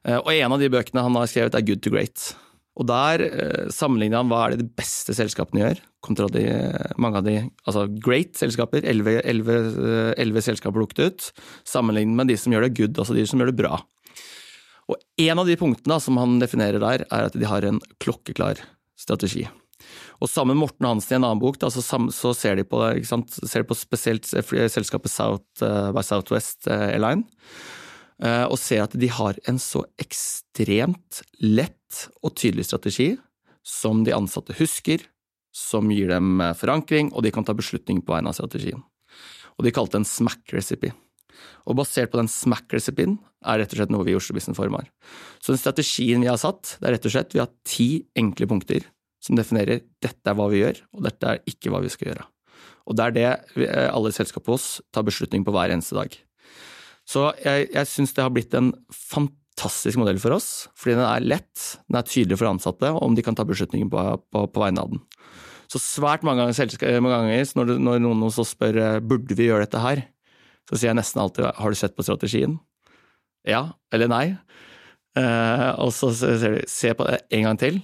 Uh, 0.00 0.18
og 0.22 0.30
en 0.32 0.54
av 0.56 0.62
de 0.62 0.70
bøkene 0.72 1.04
han 1.04 1.18
har 1.20 1.28
skrevet, 1.30 1.54
er 1.54 1.66
Good 1.68 1.82
to 1.84 1.92
Great. 1.92 2.30
Og 2.80 2.88
der 2.88 3.22
uh, 3.28 3.66
sammenligner 3.70 4.22
han 4.22 4.30
hva 4.32 4.40
er 4.46 4.54
det 4.54 4.64
de 4.64 4.70
beste 4.80 5.14
selskapene 5.14 5.62
gjør, 5.62 5.82
kontra 6.06 6.30
de, 6.32 6.46
mange 7.02 7.20
av 7.20 7.28
de 7.28 7.36
altså 7.68 7.84
great-selskaper, 8.02 8.88
elleve 8.88 10.42
selskaper 10.46 10.80
lukket 10.80 11.04
ut, 11.04 11.28
sammenlignet 11.68 12.18
med 12.18 12.32
de 12.32 12.38
som 12.40 12.56
gjør 12.56 12.66
det 12.66 12.72
good, 12.80 12.96
altså 12.96 13.14
de 13.18 13.26
som 13.28 13.42
gjør 13.42 13.52
det 13.52 13.60
bra. 13.60 13.78
Og 14.90 14.98
en 15.26 15.42
av 15.42 15.46
de 15.46 15.58
punktene 15.60 16.00
som 16.02 16.18
han 16.22 16.40
definerer 16.42 16.82
der, 16.82 17.06
er 17.10 17.28
at 17.28 17.36
de 17.36 17.46
har 17.46 17.68
en 17.68 17.82
klokkeklar 18.02 18.64
strategi. 18.96 19.44
Og 20.22 20.30
sammen 20.30 20.54
med 20.54 20.64
Morten 20.64 20.88
Hansen 20.88 21.16
i 21.16 21.18
en 21.18 21.26
annen 21.28 21.42
bok 21.42 21.58
da, 21.60 21.70
så, 21.72 21.82
så, 21.84 22.32
ser 22.36 22.58
de 22.58 22.64
på, 22.68 22.80
ser 23.04 23.66
på 23.68 23.76
spesielt 23.76 24.28
selskapet 24.28 25.12
South 25.12 25.64
uh, 25.64 25.92
by 25.94 26.04
Southwest 26.06 26.68
uh, 26.70 26.88
Airline, 26.88 27.26
uh, 28.24 28.46
og 28.48 28.56
ser 28.60 28.86
at 28.86 28.96
de 28.96 29.10
har 29.12 29.38
en 29.50 29.60
så 29.60 29.84
ekstremt 30.00 31.22
lett 31.42 32.06
og 32.22 32.36
tydelig 32.38 32.68
strategi 32.70 33.14
som 33.66 34.04
de 34.06 34.14
ansatte 34.16 34.56
husker, 34.56 35.04
som 35.56 35.88
gir 35.92 36.10
dem 36.12 36.40
forankring, 36.56 37.10
og 37.16 37.24
de 37.24 37.32
kan 37.32 37.44
ta 37.46 37.54
beslutninger 37.56 38.04
på 38.04 38.14
vegne 38.14 38.30
av 38.30 38.36
strategien. 38.36 38.82
Og 39.56 39.64
de 39.64 39.72
kalte 39.72 39.96
det 39.96 40.04
en 40.04 40.08
smack 40.08 40.52
recipe. 40.52 40.92
Og 41.66 41.78
basert 41.78 42.12
på 42.12 42.20
den 42.20 42.28
smack-recipien 42.30 43.16
er 43.46 43.60
rett 43.60 43.72
og 43.72 43.80
slett 43.80 43.92
noe 43.92 44.04
vi 44.06 44.12
i 44.12 44.18
Oslo 44.18 44.36
Business 44.36 44.58
Forum 44.58 44.76
har. 44.78 44.90
Så 45.40 45.52
den 45.52 45.60
strategien 45.60 46.22
vi 46.22 46.28
har 46.30 46.38
satt, 46.40 46.76
det 46.78 46.88
er 46.88 46.96
rett 46.96 47.08
og 47.08 47.14
slett 47.14 47.34
vi 47.34 47.42
har 47.42 47.50
ti 47.66 47.88
enkle 48.20 48.48
punkter 48.50 48.84
som 49.26 49.38
definerer 49.38 49.82
dette 50.04 50.30
er 50.30 50.38
hva 50.38 50.46
vi 50.52 50.62
gjør, 50.62 50.80
og 50.94 51.04
dette 51.06 51.32
er 51.32 51.42
ikke 51.50 51.72
hva 51.74 51.82
vi 51.82 51.90
skal 51.92 52.12
gjøre. 52.12 52.26
Og 52.86 52.94
det 52.94 53.06
er 53.06 53.16
det 53.16 53.66
alle 53.90 54.12
i 54.12 54.14
selskapet 54.14 54.52
hos 54.52 54.66
tar 54.94 55.06
beslutning 55.06 55.42
på 55.46 55.54
hver 55.54 55.74
eneste 55.74 55.96
dag. 55.98 56.14
Så 57.06 57.28
jeg, 57.42 57.68
jeg 57.74 57.90
syns 57.90 58.14
det 58.14 58.22
har 58.22 58.32
blitt 58.34 58.54
en 58.58 58.72
fantastisk 58.94 59.98
modell 59.98 60.18
for 60.22 60.36
oss, 60.36 60.68
fordi 60.78 60.96
den 60.98 61.06
er 61.06 61.26
lett, 61.34 61.66
den 61.86 61.98
er 61.98 62.06
tydelig 62.06 62.38
for 62.38 62.50
ansatte, 62.50 62.92
om 63.02 63.14
de 63.18 63.24
kan 63.26 63.38
ta 63.38 63.46
beslutninger 63.46 63.90
på, 63.90 64.06
på, 64.30 64.46
på 64.50 64.62
vegne 64.62 64.82
av 64.82 64.94
den. 64.94 65.02
Så 65.70 65.82
svært 65.82 66.22
mange 66.26 66.46
ganger, 66.46 67.00
mange 67.02 67.16
ganger 67.16 67.54
når, 67.58 67.72
når, 67.82 68.02
noen 68.04 68.22
hos 68.28 68.38
oss 68.42 68.54
spør 68.54 69.00
burde 69.02 69.34
vi 69.38 69.48
gjøre 69.48 69.66
dette 69.66 69.82
her, 69.82 70.04
så 70.66 70.78
sier 70.78 70.92
jeg 70.92 70.98
nesten 70.98 71.22
alltid 71.22 71.50
har 71.58 71.72
du 71.72 71.78
sett 71.78 71.94
på 71.98 72.06
strategien? 72.06 72.56
Ja 73.46 73.68
eller 73.94 74.10
nei. 74.10 74.24
Eh, 75.18 75.68
og 75.82 75.92
så 75.94 76.10
ser 76.14 76.58
du 76.58 76.62
se 76.70 76.92
på 76.94 77.06
det 77.06 77.20
en 77.38 77.46
gang 77.48 77.60
til, 77.60 77.80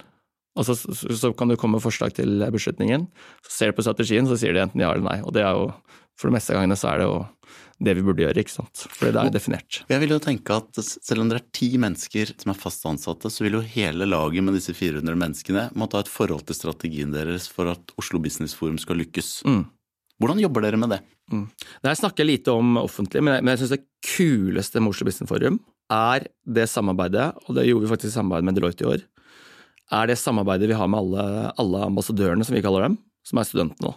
og 0.53 0.67
så, 0.67 0.75
så, 0.77 1.31
kan 1.33 1.49
du 1.49 1.57
komme 1.57 1.79
med 1.79 1.85
forslag 1.85 2.13
til 2.17 2.43
beslutningen. 2.53 3.07
Så 3.47 3.55
ser 3.55 3.71
du 3.71 3.77
på 3.77 3.85
strategien, 3.85 4.27
så 4.29 4.37
sier 4.37 4.53
de 4.53 4.61
enten 4.61 4.83
ja 4.83 4.91
eller 4.93 5.05
nei. 5.07 5.19
Og 5.25 5.33
det 5.33 5.41
er 5.41 5.57
jo, 5.57 5.71
for 6.19 6.29
de 6.29 6.37
meste 6.37 6.53
gangene 6.53 6.77
så 6.77 6.91
er 6.91 7.01
det 7.01 7.07
jo 7.09 7.15
det 7.83 7.95
vi 7.97 8.03
burde 8.05 8.23
gjøre, 8.23 8.43
ikke 8.43 8.53
sant. 8.53 8.83
For 8.93 9.09
det 9.09 9.19
er 9.19 9.27
jo 9.27 9.33
definert. 9.33 9.79
Jeg 9.89 10.01
vil 10.03 10.13
jo 10.13 10.19
tenke 10.23 10.55
at 10.61 10.79
selv 10.83 11.23
om 11.23 11.31
det 11.31 11.39
er 11.39 11.47
ti 11.57 11.71
mennesker 11.81 12.35
som 12.37 12.53
er 12.53 12.59
fast 12.59 12.85
ansatte, 12.87 13.31
så 13.33 13.45
vil 13.45 13.57
jo 13.57 13.63
hele 13.73 14.07
laget 14.07 14.45
med 14.45 14.57
disse 14.57 14.75
400 14.77 15.17
menneskene 15.19 15.65
måtte 15.79 15.97
ha 15.97 16.05
et 16.05 16.11
forhold 16.11 16.45
til 16.47 16.57
strategien 16.57 17.13
deres 17.15 17.49
for 17.51 17.73
at 17.73 17.95
Oslo 17.99 18.21
Business 18.23 18.55
Forum 18.57 18.77
skal 18.81 19.01
lykkes. 19.01 19.41
Mm. 19.49 19.65
Hvordan 20.21 20.43
jobber 20.43 20.67
dere 20.67 20.79
med 20.79 20.93
det? 20.95 21.01
Mm. 21.33 21.47
Det 21.49 21.89
her 21.89 21.99
snakker 21.99 22.23
jeg 22.23 22.37
lite 22.37 22.53
om 22.53 22.77
offentlig, 22.83 23.23
men 23.25 23.39
jeg, 23.39 23.43
men 23.43 23.55
jeg 23.55 23.63
syns 23.63 23.73
det 23.73 23.83
kuleste 24.13 24.83
med 24.83 24.93
Oslo 24.93 25.09
Business 25.09 25.33
Forum 25.33 25.59
er 25.91 26.27
det 26.47 26.69
samarbeidet, 26.71 27.33
og 27.47 27.57
det 27.57 27.67
gjorde 27.67 27.85
vi 27.85 27.91
faktisk 27.91 28.13
i 28.13 28.15
samarbeid 28.15 28.47
med 28.47 28.57
Deloitte 28.57 28.85
i 28.85 28.87
år, 28.93 29.03
er 29.91 30.07
det 30.09 30.19
samarbeidet 30.21 30.69
vi 30.71 30.77
har 30.77 30.89
med 30.89 31.01
alle, 31.01 31.51
alle 31.59 31.83
ambassadørene, 31.89 32.45
som 32.45 32.55
vi 32.55 32.63
kaller 32.63 32.87
dem, 32.87 32.97
som 33.27 33.39
er 33.39 33.47
studentene. 33.49 33.93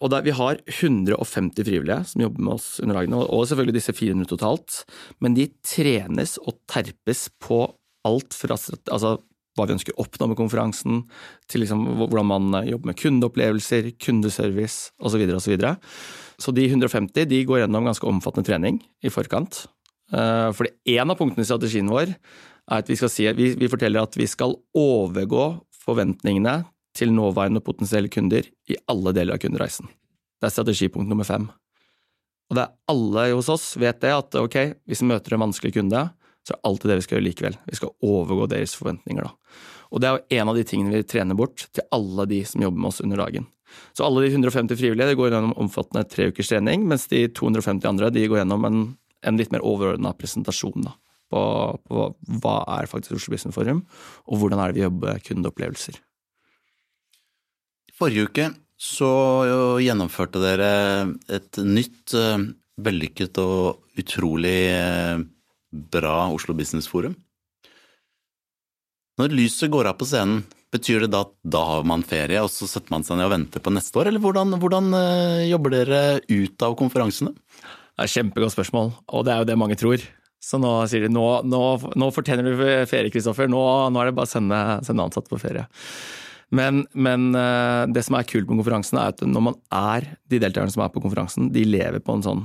Og 0.00 0.08
der, 0.08 0.24
Vi 0.24 0.32
har 0.32 0.56
150 0.64 1.64
frivillige 1.64 2.04
som 2.08 2.22
jobber 2.22 2.40
med 2.40 2.54
oss 2.54 2.80
under 2.80 2.96
dagene, 2.96 3.20
og 3.20 3.46
selvfølgelig 3.46 3.76
disse 3.76 3.92
400 3.92 4.30
totalt. 4.32 4.84
Men 5.20 5.36
de 5.36 5.50
trenes 5.60 6.38
og 6.40 6.56
terpes 6.66 7.28
på 7.38 7.66
alt 8.08 8.32
fra 8.32 8.56
altså, 8.56 9.18
hva 9.58 9.66
vi 9.66 9.74
ønsker 9.76 9.92
å 9.92 10.06
oppnå 10.06 10.30
med 10.30 10.38
konferansen, 10.38 11.02
til 11.50 11.64
liksom 11.64 11.84
hvordan 12.00 12.30
man 12.30 12.48
jobber 12.64 12.92
med 12.92 13.00
kundeopplevelser, 13.00 13.92
kundeservice 14.00 14.94
osv. 14.96 15.20
Så, 15.20 15.42
så, 15.44 15.52
videre. 15.52 15.74
så 16.40 16.54
de 16.56 16.64
150 16.70 17.28
de 17.28 17.44
går 17.44 17.64
gjennom 17.64 17.90
ganske 17.90 18.08
omfattende 18.08 18.48
trening 18.48 18.80
i 19.04 19.12
forkant. 19.12 19.66
Eh, 20.16 20.48
fordi 20.56 20.96
en 20.96 21.12
av 21.12 21.20
punktene 21.20 21.44
i 21.44 21.50
strategien 21.50 21.90
vår 21.92 22.14
er 22.70 22.82
at 22.82 22.90
vi 22.90 22.96
si, 23.00 23.26
vi, 23.36 23.54
vi 23.58 23.70
forteller 23.70 24.04
at 24.04 24.16
vi 24.18 24.28
skal 24.30 24.54
overgå 24.76 25.46
forventningene 25.84 26.62
til 26.96 27.12
nåværende 27.14 27.62
og 27.62 27.66
potensielle 27.66 28.10
kunder 28.12 28.46
i 28.70 28.78
alle 28.90 29.14
deler 29.16 29.36
av 29.36 29.42
kundereisen. 29.42 29.90
Det 30.40 30.48
er 30.48 30.54
strategipunkt 30.54 31.10
nummer 31.10 31.26
fem. 31.26 31.48
Og 32.50 32.56
det 32.58 32.64
er 32.64 32.74
alle 32.90 33.26
hos 33.36 33.50
oss 33.52 33.72
vet 33.78 34.00
det, 34.02 34.10
at 34.14 34.38
ok, 34.38 34.56
hvis 34.88 35.04
vi 35.04 35.10
møter 35.12 35.36
en 35.36 35.44
vanskelig 35.44 35.74
kunde, 35.76 36.08
så 36.46 36.56
er 36.56 36.64
alltid 36.66 36.90
det 36.90 36.98
vi 36.98 37.04
skal 37.06 37.16
gjøre 37.16 37.26
likevel. 37.28 37.58
Vi 37.68 37.78
skal 37.78 37.92
overgå 38.06 38.48
deres 38.50 38.74
forventninger, 38.78 39.28
da. 39.28 39.60
Og 39.90 40.02
det 40.02 40.08
er 40.08 40.16
jo 40.16 40.40
en 40.40 40.50
av 40.50 40.58
de 40.58 40.64
tingene 40.66 40.94
vi 40.94 41.06
trener 41.06 41.38
bort 41.38 41.66
til 41.74 41.86
alle 41.94 42.26
de 42.30 42.40
som 42.46 42.62
jobber 42.62 42.82
med 42.82 42.90
oss 42.92 43.02
under 43.04 43.20
dagen. 43.22 43.46
Så 43.94 44.06
alle 44.06 44.24
de 44.24 44.32
150 44.32 44.78
frivillige 44.78 45.16
går 45.18 45.30
gjennom 45.30 45.54
omfattende 45.62 46.06
tre 46.10 46.30
ukers 46.30 46.50
trening, 46.50 46.86
mens 46.90 47.06
de 47.10 47.26
250 47.36 47.86
andre 47.90 48.10
de 48.14 48.26
går 48.30 48.42
gjennom 48.42 48.66
en, 48.66 48.80
en 49.26 49.38
litt 49.38 49.52
mer 49.54 49.62
overordna 49.66 50.14
presentasjon 50.18 50.88
da, 50.88 50.96
på, 51.30 51.42
på, 51.86 52.06
hva 52.42 52.56
er 52.78 52.90
faktisk 52.90 53.16
Oslo 53.16 53.34
Business 53.34 53.56
Forum, 53.56 53.84
og 54.26 54.40
hvordan 54.40 54.62
er 54.62 54.70
det 54.70 54.80
vi 54.80 54.86
jobber 54.86 55.14
med 55.14 55.26
kundeopplevelser. 55.26 56.00
Forrige 58.00 58.28
uke 58.30 58.50
så 58.80 59.10
gjennomførte 59.84 60.40
dere 60.40 60.70
et 61.28 61.60
nytt, 61.60 62.14
eh, 62.16 62.46
vellykket 62.80 63.40
og 63.42 64.00
utrolig 64.00 64.60
eh, 64.72 65.20
bra 65.70 66.14
Oslo 66.32 66.56
Business 66.56 66.88
Forum. 66.88 67.14
Når 69.20 69.36
lyset 69.36 69.68
går 69.70 69.90
av 69.90 69.98
på 70.00 70.08
scenen, 70.08 70.46
betyr 70.72 71.04
det 71.04 71.10
da 71.12 71.24
at 71.26 71.34
da 71.44 71.60
har 71.66 71.84
man 71.88 72.06
ferie, 72.06 72.40
og 72.40 72.48
så 72.52 72.68
setter 72.70 72.94
man 72.94 73.04
seg 73.04 73.18
ned 73.18 73.28
og 73.28 73.34
venter 73.34 73.62
på 73.62 73.72
neste 73.74 74.00
år, 74.00 74.08
eller 74.08 74.22
hvordan, 74.22 74.56
hvordan 74.62 74.94
eh, 74.96 75.50
jobber 75.50 75.76
dere 75.76 76.00
ut 76.30 76.64
av 76.64 76.78
konferansene? 76.78 77.34
Det 77.34 78.06
er 78.06 78.08
et 78.08 78.14
Kjempegodt 78.14 78.54
spørsmål, 78.54 78.94
og 79.12 79.26
det 79.26 79.34
er 79.34 79.42
jo 79.42 79.50
det 79.50 79.58
mange 79.60 79.76
tror. 79.76 80.08
Så 80.40 80.56
nå 80.60 80.70
sier 80.88 81.04
de 81.04 81.12
nå, 81.12 81.24
nå, 81.44 81.60
nå 82.00 82.08
fortjener 82.16 82.46
du 82.46 82.62
ferie, 82.88 83.12
Kristoffer. 83.12 83.50
Nå, 83.50 83.60
nå, 83.92 84.00
er 84.00 84.08
det 84.08 84.16
bare 84.16 84.28
å 84.28 84.30
sende, 84.30 84.60
sende 84.86 85.04
ansatte 85.04 85.28
på 85.32 85.40
ferie. 85.42 85.66
Men, 86.56 86.82
men, 86.98 87.28
eh, 87.38 87.84
det 87.92 88.02
som 88.06 88.16
er 88.18 88.26
kult 88.26 88.48
med 88.48 88.58
konferansen, 88.58 88.98
er 88.98 89.12
at 89.12 89.20
når 89.22 89.44
man 89.50 89.58
er 89.76 90.08
de 90.32 90.40
deltakerne 90.42 90.72
som 90.74 90.82
er 90.82 90.90
på 90.94 91.02
konferansen, 91.04 91.52
de 91.54 91.62
lever 91.68 92.02
på 92.02 92.16
en 92.16 92.24
sånn 92.26 92.42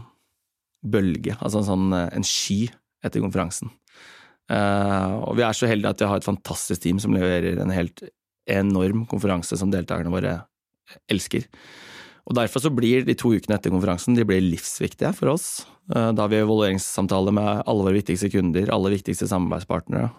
bølge, 0.85 1.33
altså 1.39 1.63
en 1.63 1.69
sånn 1.71 1.95
eh, 1.97 2.11
en 2.19 2.27
sky 2.27 2.59
etter 3.05 3.23
konferansen. 3.23 3.71
Uh, 4.45 5.25
og 5.25 5.39
vi 5.39 5.41
er 5.41 5.55
så 5.57 5.65
heldige 5.65 5.89
at 5.95 6.01
vi 6.03 6.05
har 6.05 6.19
et 6.21 6.27
fantastisk 6.27 6.83
team 6.83 6.99
som 7.01 7.15
leverer 7.15 7.57
en 7.57 7.71
helt 7.73 8.03
enorm 8.45 9.07
konferanse 9.09 9.57
som 9.57 9.71
deltakerne 9.73 10.13
våre 10.13 10.35
elsker. 11.09 11.47
Og 12.25 12.33
Derfor 12.37 12.63
så 12.63 12.71
blir 12.73 13.05
de 13.05 13.13
to 13.17 13.35
ukene 13.35 13.57
etter 13.57 13.73
konferansen 13.73 14.17
de 14.17 14.25
blir 14.25 14.41
livsviktige 14.41 15.11
for 15.17 15.35
oss. 15.35 15.65
Uh, 15.93 16.09
da 16.09 16.23
har 16.23 16.31
vi 16.31 16.39
evalueringssamtaler 16.41 17.35
med 17.37 17.65
alle 17.69 17.85
våre 17.85 17.99
viktigste 17.99 18.31
kunder, 18.33 18.71
alle 18.73 18.93
viktigste 18.95 19.27
samarbeidspartnere, 19.29 20.09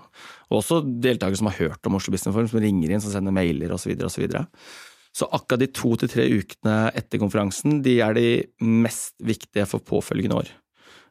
og 0.47 0.61
også 0.61 0.85
deltakere 0.87 1.41
som 1.41 1.51
har 1.51 1.59
hørt 1.59 1.89
om 1.89 1.99
Oslo 1.99 2.15
Business 2.15 2.37
Forum, 2.37 2.51
som 2.53 2.63
ringer 2.63 2.93
inn, 2.93 3.03
som 3.03 3.11
sender 3.11 3.35
mailer 3.35 3.75
osv. 3.75 3.97
Så, 4.07 4.23
videre, 4.23 4.45
og 4.47 4.55
så, 4.55 5.25
så 5.25 5.31
akkurat 5.35 5.65
de 5.65 5.73
to 5.75 5.97
til 5.99 6.13
tre 6.13 6.29
ukene 6.31 6.77
etter 6.95 7.23
konferansen, 7.23 7.81
de 7.83 7.99
er 8.07 8.15
de 8.15 8.29
mest 8.63 9.17
viktige 9.27 9.67
for 9.67 9.83
påfølgende 9.83 10.39
år. 10.45 10.55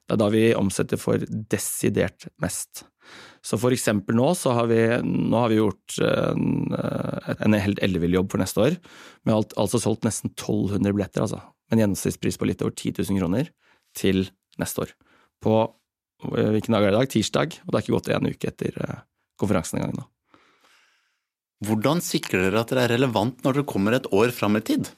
Det 0.06 0.16
er 0.16 0.22
da 0.22 0.28
vi 0.34 0.44
omsetter 0.58 1.00
for 1.02 1.22
desidert 1.50 2.28
mest. 2.42 2.84
Så 3.46 3.58
for 3.62 3.74
eksempel 3.74 4.18
nå 4.18 4.32
så 4.38 4.54
har 4.58 4.70
vi, 4.70 4.80
nå 5.06 5.38
har 5.38 5.52
vi 5.52 5.60
gjort 5.60 5.98
en, 6.06 6.74
en 6.74 7.58
helt 7.62 7.82
ellevill 7.86 8.18
jobb 8.18 8.32
for 8.34 8.42
neste 8.42 8.62
år. 8.62 8.78
Vi 9.26 9.34
har 9.34 9.46
altså 9.62 9.82
solgt 9.82 10.06
nesten 10.08 10.34
1200 10.34 10.94
billetter, 10.94 11.26
altså. 11.26 11.42
Med 11.70 11.78
en 11.78 11.86
gjennomsnittspris 11.86 12.38
på 12.38 12.48
litt 12.50 12.62
over 12.62 12.74
10 12.74 13.00
000 13.02 13.22
kroner 13.22 13.50
til 13.98 14.28
neste 14.62 14.86
år. 14.86 14.94
På 15.42 15.56
hvilken 16.26 16.76
dag 16.76 16.86
er 16.86 16.92
det 16.92 16.98
i 16.98 17.00
dag? 17.00 17.12
Tirsdag. 17.14 17.58
Og 17.64 17.70
det 17.70 17.78
har 17.78 17.86
ikke 17.86 17.96
gått 17.98 18.12
en 18.14 18.30
uke 18.30 18.52
etter 18.52 18.78
eh, 18.82 19.00
konferansen 19.42 19.80
engang 19.80 19.98
nå. 20.00 20.06
Hvordan 21.66 22.02
sikrer 22.04 22.46
dere 22.46 22.62
at 22.62 22.72
dere 22.72 22.86
er 22.86 22.96
relevant 22.98 23.42
når 23.46 23.60
dere 23.60 23.70
kommer 23.70 23.96
et 23.98 24.10
år 24.14 24.34
fram 24.36 24.60
i 24.60 24.64
tid? 24.66 24.90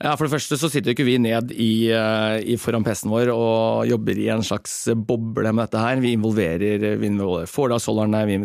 Ja, 0.00 0.14
For 0.16 0.24
det 0.24 0.32
første 0.32 0.56
så 0.56 0.70
sitter 0.72 0.94
ikke 0.94 1.04
vi 1.04 1.18
ned 1.20 1.50
i, 1.52 1.92
eh, 1.92 2.38
i 2.48 2.54
foran 2.56 2.84
PC-en 2.86 3.10
vår 3.12 3.30
og 3.34 3.84
jobber 3.84 4.16
i 4.16 4.30
en 4.32 4.40
slags 4.40 4.88
boble 4.96 5.52
med 5.52 5.66
dette 5.66 5.82
her. 5.82 6.00
Vi 6.00 6.14
involverer, 6.16 6.96
vi 6.96 7.10
involverer 7.10 7.50
foredragsholderne, 7.50 8.22
vi, 8.24 8.38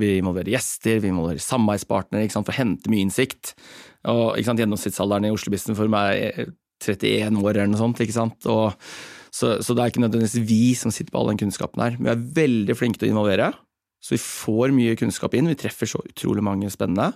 vi, 0.00 0.12
involverer 0.22 0.54
gjester, 0.54 1.02
vi 1.04 1.10
involverer 1.12 1.44
samarbeidspartnere 1.44 2.30
for 2.32 2.48
å 2.48 2.56
hente 2.56 2.88
mye 2.88 3.04
innsikt. 3.04 3.52
Og 4.08 4.40
sant, 4.46 4.62
Gjennomsnittsalderen 4.62 5.28
i 5.28 5.32
Oslo 5.34 5.52
Business 5.52 5.82
meg 5.92 6.22
er 6.22 6.54
31 6.80 7.36
år 7.42 7.50
eller 7.52 7.74
noe 7.74 7.82
sånt. 7.82 8.00
ikke 8.00 8.16
sant? 8.16 8.48
Og, 8.48 8.72
så, 9.28 9.58
så, 9.60 9.74
det 9.76 9.84
er 9.84 9.92
ikke 9.92 10.06
nødvendigvis 10.06 10.48
vi 10.48 10.72
som 10.78 10.94
sitter 10.94 11.12
på 11.12 11.20
all 11.20 11.28
den 11.34 11.42
kunnskapen 11.42 11.84
her. 11.84 11.98
Vi 12.00 12.12
er 12.14 12.24
veldig 12.40 12.78
flinke 12.80 13.02
til 13.02 13.10
å 13.10 13.12
involvere. 13.12 13.50
Så 14.00 14.16
vi 14.16 14.22
får 14.24 14.72
mye 14.72 14.96
kunnskap 14.96 15.36
inn. 15.36 15.52
Vi 15.52 15.60
treffer 15.60 15.88
så 15.90 16.00
utrolig 16.00 16.44
mange 16.44 16.72
spennende 16.72 17.12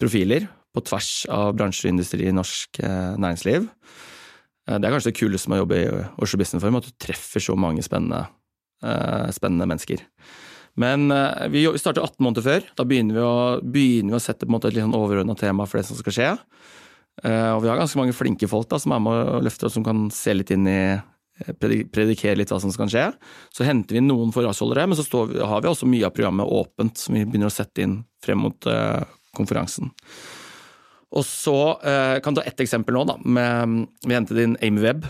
profiler 0.00 0.44
på 0.74 0.82
tvers 0.88 1.10
av 1.32 1.54
bransjer 1.56 1.88
og 1.88 1.94
industri 1.94 2.26
i 2.28 2.34
norsk 2.34 2.80
eh, 2.82 3.14
næringsliv. 3.20 3.68
Eh, 4.66 4.78
det 4.78 4.88
er 4.88 4.94
kanskje 4.94 5.12
det 5.12 5.20
kuleste 5.20 5.50
med 5.50 5.60
å 5.60 5.64
jobbe 5.64 5.80
i 5.80 5.92
Oslo 6.24 6.40
Business 6.40 6.64
Forum, 6.64 6.80
at 6.80 6.88
du 6.88 6.96
treffer 7.00 7.44
så 7.44 7.54
mange 7.58 7.84
spennende, 7.86 8.24
eh, 8.82 9.28
spennende 9.36 9.68
mennesker. 9.70 10.02
Men 10.74 11.06
vi 11.54 11.60
starter 11.78 12.02
18 12.02 12.18
måneder 12.18 12.42
før. 12.42 12.64
Da 12.74 12.82
begynner 12.82 13.14
vi 13.14 13.20
å, 13.22 13.34
begynner 13.62 14.10
vi 14.10 14.18
å 14.18 14.24
sette 14.24 14.42
et 14.42 14.64
litt 14.74 14.82
sånn 14.82 14.96
overordna 14.98 15.36
tema 15.38 15.68
for 15.70 15.78
det 15.78 15.86
som 15.86 15.94
skal 15.94 16.16
skje. 16.16 16.30
Og 17.22 17.60
vi 17.62 17.70
har 17.70 17.78
ganske 17.78 17.94
mange 17.94 18.16
flinke 18.18 18.48
folk 18.50 18.66
da, 18.72 18.80
som 18.82 18.90
er 18.90 19.04
med 19.04 19.20
og 19.36 19.44
løfter 19.46 19.68
oss, 19.68 19.76
som 19.78 19.84
kan 19.86 20.08
se 20.10 20.34
litt 20.34 20.50
inn 20.50 20.66
i 20.66 20.98
predikere 21.62 22.34
litt 22.40 22.50
hva 22.50 22.58
som 22.58 22.74
skal 22.74 22.90
skje. 22.90 23.06
Så 23.54 23.62
henter 23.62 23.94
vi 23.94 24.02
noen 24.02 24.34
forhåndsholdere, 24.34 24.88
men 24.90 24.98
så 24.98 25.06
vi, 25.30 25.38
har 25.38 25.62
vi 25.62 25.70
også 25.70 25.86
mye 25.86 26.10
av 26.10 26.16
programmet 26.18 26.50
åpent, 26.58 26.98
som 26.98 27.14
vi 27.14 27.22
begynner 27.22 27.54
å 27.54 27.54
sette 27.54 27.86
inn 27.86 28.00
frem 28.26 28.42
mot 28.42 28.72
konferansen. 29.38 29.94
Og 31.14 31.26
så 31.26 31.58
uh, 31.78 32.16
kan 32.22 32.34
du 32.34 32.40
ta 32.40 32.46
ett 32.48 32.62
eksempel 32.64 32.96
nå, 32.96 33.04
da. 33.06 33.18
Med, 33.22 33.84
vi 34.02 34.16
hentet 34.16 34.40
inn 34.42 34.58
Amy 34.66 34.82
Webb. 34.82 35.06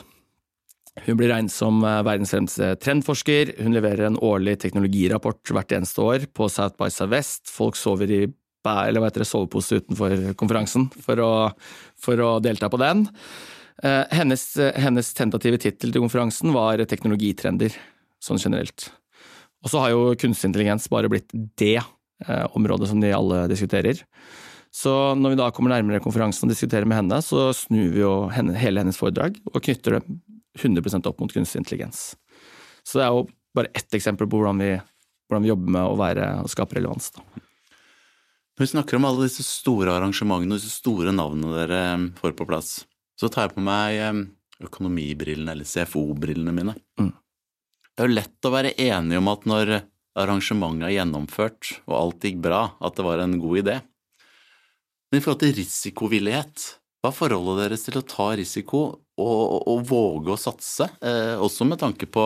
Hun 1.07 1.19
blir 1.19 1.33
regnet 1.33 1.51
som 1.51 1.81
verdens 1.83 2.31
fremste 2.31 2.69
trendforsker. 2.79 3.57
Hun 3.65 3.75
leverer 3.75 4.07
en 4.07 4.21
årlig 4.23 4.61
teknologirapport 4.63 5.51
hvert 5.57 5.75
eneste 5.75 6.05
år 6.05 6.29
på 6.31 6.47
South 6.53 6.79
by 6.79 6.87
Southwest. 6.93 7.51
Folk 7.51 7.75
sover 7.81 8.13
i 8.15 8.21
eller 8.65 9.03
hva 9.03 9.11
heter 9.11 9.25
det, 9.25 9.29
sovepose 9.29 9.81
utenfor 9.83 10.15
konferansen 10.41 10.87
for 11.05 11.21
å, 11.21 11.33
for 12.01 12.21
å 12.25 12.31
delta 12.41 12.71
på 12.73 12.81
den. 12.81 13.05
Eh, 13.83 14.05
hennes, 14.15 14.45
eh, 14.57 14.73
hennes 14.81 15.11
tentative 15.15 15.59
tittel 15.59 15.93
til 15.93 16.05
konferansen 16.05 16.53
var 16.55 16.81
teknologitrender, 16.89 17.75
sånn 18.23 18.41
generelt. 18.41 18.89
Og 19.65 19.73
så 19.73 19.83
har 19.83 19.93
jo 19.93 20.15
kunstig 20.21 20.51
intelligens 20.51 20.89
bare 20.93 21.11
blitt 21.13 21.31
det 21.59 21.81
eh, 21.81 22.47
området 22.55 22.89
som 22.89 23.01
de 23.03 23.13
alle 23.13 23.45
diskuterer. 23.51 24.01
Så 24.75 24.91
når 25.15 25.35
vi 25.35 25.39
da 25.39 25.51
kommer 25.55 25.71
nærmere 25.71 26.03
konferansen 26.03 26.49
og 26.49 26.55
diskuterer 26.55 26.89
med 26.89 26.99
henne, 26.99 27.21
så 27.23 27.53
snur 27.55 27.93
vi 27.95 28.03
jo 28.03 28.15
henne, 28.35 28.57
hele 28.59 28.83
hennes 28.83 28.99
foredrag 28.99 29.37
og 29.53 29.63
knytter 29.63 30.01
det 30.01 30.03
100 30.59 31.07
opp 31.07 31.23
mot 31.23 31.33
kunstig 31.35 31.63
intelligens. 31.63 32.15
Så 32.83 32.99
det 32.99 33.07
er 33.07 33.15
jo 33.15 33.27
bare 33.55 33.71
ett 33.75 33.95
eksempel 33.95 34.29
på 34.31 34.41
hvordan 34.41 34.59
vi, 34.63 34.73
hvordan 35.29 35.47
vi 35.47 35.53
jobber 35.53 35.77
med 35.77 35.87
å 35.87 35.99
være, 35.99 36.29
og 36.43 36.51
skape 36.51 36.79
relevans. 36.79 37.13
Da. 37.15 37.23
Når 38.55 38.67
vi 38.67 38.71
snakker 38.71 38.99
om 38.99 39.07
alle 39.09 39.29
disse 39.29 39.47
store 39.47 39.95
arrangementene 39.95 40.55
og 40.55 40.63
disse 40.63 40.75
store 40.75 41.15
navnene 41.15 41.55
dere 41.57 41.81
eh, 41.95 42.05
får 42.21 42.37
på 42.39 42.47
plass, 42.51 42.77
så 43.19 43.31
tar 43.31 43.49
jeg 43.49 43.57
på 43.57 43.65
meg 43.67 43.99
eh, 43.99 44.21
økonomibrillene, 44.67 45.55
eller 45.55 45.71
CFO-brillene 45.71 46.55
mine. 46.55 46.77
Mm. 47.01 47.11
Det 47.95 48.03
er 48.03 48.11
jo 48.11 48.19
lett 48.19 48.47
å 48.47 48.55
være 48.55 48.77
enig 48.83 49.19
om 49.19 49.31
at 49.31 49.47
når 49.51 49.75
arrangementet 50.19 50.87
er 50.87 50.97
gjennomført 50.99 51.75
og 51.87 51.99
alt 51.99 52.27
gikk 52.27 52.39
bra, 52.43 52.63
at 52.83 52.99
det 52.99 53.07
var 53.07 53.23
en 53.23 53.39
god 53.43 53.63
idé. 53.65 53.81
Men 55.15 55.21
i 55.21 55.23
forhold 55.23 55.45
til 55.45 55.53
risikovillighet, 55.55 56.63
hva 56.99 57.13
er 57.13 57.15
forholdet 57.15 57.61
deres 57.61 57.85
til 57.87 58.01
å 58.01 58.09
ta 58.11 58.25
risiko 58.35 58.79
og, 58.83 59.21
og, 59.23 59.61
og 59.71 59.85
våge 59.87 60.33
å 60.35 60.39
satse, 60.43 60.89
eh, 61.07 61.39
også 61.39 61.69
med 61.71 61.79
tanke 61.79 62.09
på 62.11 62.25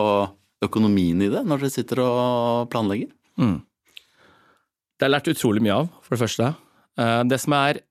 økonomien 0.65 1.21
i 1.21 1.27
det, 1.29 1.43
når 1.45 1.61
dere 1.61 1.69
sitter 1.75 2.01
og 2.01 2.71
planlegger? 2.73 3.11
Mm. 3.37 3.59
Det 3.93 5.05
har 5.05 5.13
lært 5.13 5.29
utrolig 5.29 5.61
mye 5.67 5.77
av, 5.83 5.93
for 6.01 6.17
det 6.17 6.23
første. 6.23 6.49
Eh, 6.97 7.19
det 7.29 7.39
som 7.45 7.57
er 7.59 7.83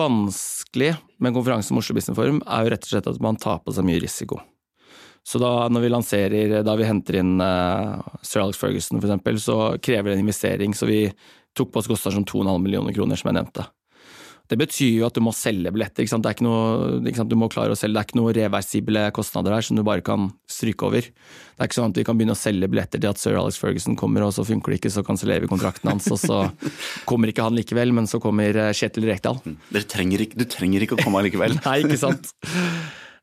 vanskelig 0.00 0.94
med 1.18 1.34
en 1.34 1.36
konferanse 1.42 1.76
om 1.76 1.84
Oslo 1.84 2.00
Business 2.00 2.16
Forum, 2.16 2.40
er 2.48 2.64
jo 2.64 2.74
rett 2.78 2.88
og 2.88 2.94
slett 2.94 3.12
at 3.12 3.22
man 3.28 3.42
tar 3.44 3.60
på 3.60 3.76
seg 3.76 3.84
mye 3.92 4.00
risiko. 4.08 4.40
Så 5.20 5.36
da 5.36 5.68
når 5.68 5.84
vi 5.84 5.94
lanserer, 5.98 6.58
da 6.64 6.80
vi 6.80 6.88
henter 6.88 7.20
inn 7.20 7.36
uh, 7.44 8.00
Sir 8.24 8.46
Alex 8.46 8.64
Ferguson 8.64 9.04
eksempel, 9.04 9.36
så 9.36 9.74
krever 9.84 10.14
det 10.14 10.16
en 10.16 10.24
investering, 10.24 10.72
så 10.72 10.88
vi 10.88 11.10
tok 11.52 11.76
på 11.76 11.84
oss 11.84 11.92
kostnader 11.92 12.22
som 12.22 12.30
2,5 12.48 12.62
millioner 12.64 12.96
kroner, 12.96 13.20
som 13.20 13.28
jeg 13.28 13.42
nevnte. 13.42 13.68
Det 14.44 14.58
betyr 14.60 14.98
jo 14.98 15.06
at 15.06 15.16
du 15.16 15.22
må 15.24 15.32
selge 15.32 15.70
billetter. 15.72 16.04
Det 16.04 16.28
er 16.28 16.34
ikke 16.36 16.44
noe, 16.44 16.98
ikke 17.08 17.24
du 17.30 17.36
må 17.40 17.48
klare 17.52 17.72
å 17.72 17.78
selge. 17.78 17.96
Det 17.96 18.02
er 18.02 18.08
ikke 18.10 18.18
noe 18.18 18.34
reversible 18.36 19.04
kostnader 19.16 19.54
her 19.56 19.64
som 19.64 19.78
du 19.78 19.84
bare 19.86 20.04
kan 20.04 20.26
stryke 20.50 20.84
over. 20.84 21.06
Det 21.08 21.62
er 21.62 21.70
ikke 21.70 21.78
sånn 21.78 21.94
at 21.94 22.00
vi 22.00 22.04
kan 22.04 22.18
begynne 22.18 22.36
å 22.36 22.38
selge 22.38 22.68
billetter 22.68 23.00
til 23.00 23.08
at 23.08 23.20
sir 23.20 23.38
Alex 23.40 23.56
Ferguson 23.62 23.96
kommer, 23.96 24.26
og 24.26 24.34
så 24.36 24.44
funker 24.44 24.74
det 24.74 24.82
ikke, 24.82 24.92
så 24.92 25.04
kansellerer 25.06 25.46
vi 25.46 25.48
kontrakten 25.48 25.88
hans, 25.94 26.10
og 26.12 26.20
så 26.20 26.42
kommer 27.08 27.32
ikke 27.32 27.46
han 27.46 27.56
likevel, 27.56 27.94
men 27.96 28.10
så 28.10 28.20
kommer 28.20 28.58
eh, 28.66 28.74
Kjetil 28.76 29.08
Rekdal. 29.08 29.40
Dere 29.70 29.88
Trenger 29.94 30.26
ikke, 30.26 30.36
du 30.42 30.44
trenger 30.50 30.84
ikke 30.84 30.98
å 30.98 31.06
komme 31.06 31.24
likevel. 31.24 31.56
Nei, 31.64 31.78
ikke 31.86 32.00
sant. 32.02 32.34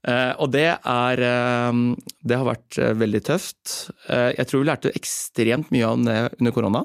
Uh, 0.01 0.33
og 0.41 0.47
det 0.49 0.71
er 0.73 1.19
uh, 1.21 1.81
Det 2.25 2.33
har 2.39 2.47
vært 2.47 2.79
uh, 2.81 2.95
veldig 2.97 3.21
tøft. 3.27 3.91
jeg 4.09 4.47
tror 4.49 4.63
vi 4.63 4.69
lærte 4.71 4.93
ekstremt 4.97 5.69
mye 5.69 5.85
av 5.85 6.01
det 6.07 6.17
under 6.39 6.55
korona 6.55 6.81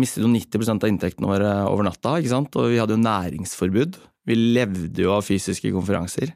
mistet 0.00 0.24
jo 0.24 0.30
90% 0.30 0.84
av 0.84 0.92
inntektene 0.92 1.30
våre 1.30 1.54
over 1.68 1.86
natta, 1.88 2.18
ikke 2.18 2.32
sant? 2.32 2.54
og 2.58 2.70
vi 2.72 2.78
hadde 2.80 2.96
jo 2.96 3.02
næringsforbud. 3.04 3.98
Vi 4.28 4.36
levde 4.36 5.04
jo 5.04 5.14
av 5.16 5.24
fysiske 5.26 5.72
konferanser. 5.74 6.34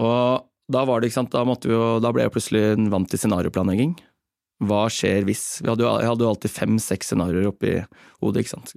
Og 0.00 0.44
da 0.72 0.84
var 0.88 1.00
det, 1.00 1.10
ikke 1.10 1.20
sant, 1.20 1.34
da, 1.34 1.44
måtte 1.46 1.68
vi 1.68 1.76
jo, 1.76 1.98
da 2.02 2.10
ble 2.14 2.24
jeg 2.24 2.34
plutselig 2.34 2.64
vant 2.92 3.10
til 3.10 3.20
scenarioplanlegging. 3.20 3.98
Hva 4.64 4.86
skjer 4.92 5.26
hvis? 5.28 5.44
Hadde 5.66 5.84
jo, 5.84 5.90
jeg 6.00 6.08
hadde 6.08 6.24
jo 6.24 6.30
alltid 6.30 6.54
fem-seks 6.54 7.12
scenarioer 7.12 7.50
oppi 7.50 7.76
hodet. 8.22 8.44
ikke 8.44 8.54
sant? 8.54 8.74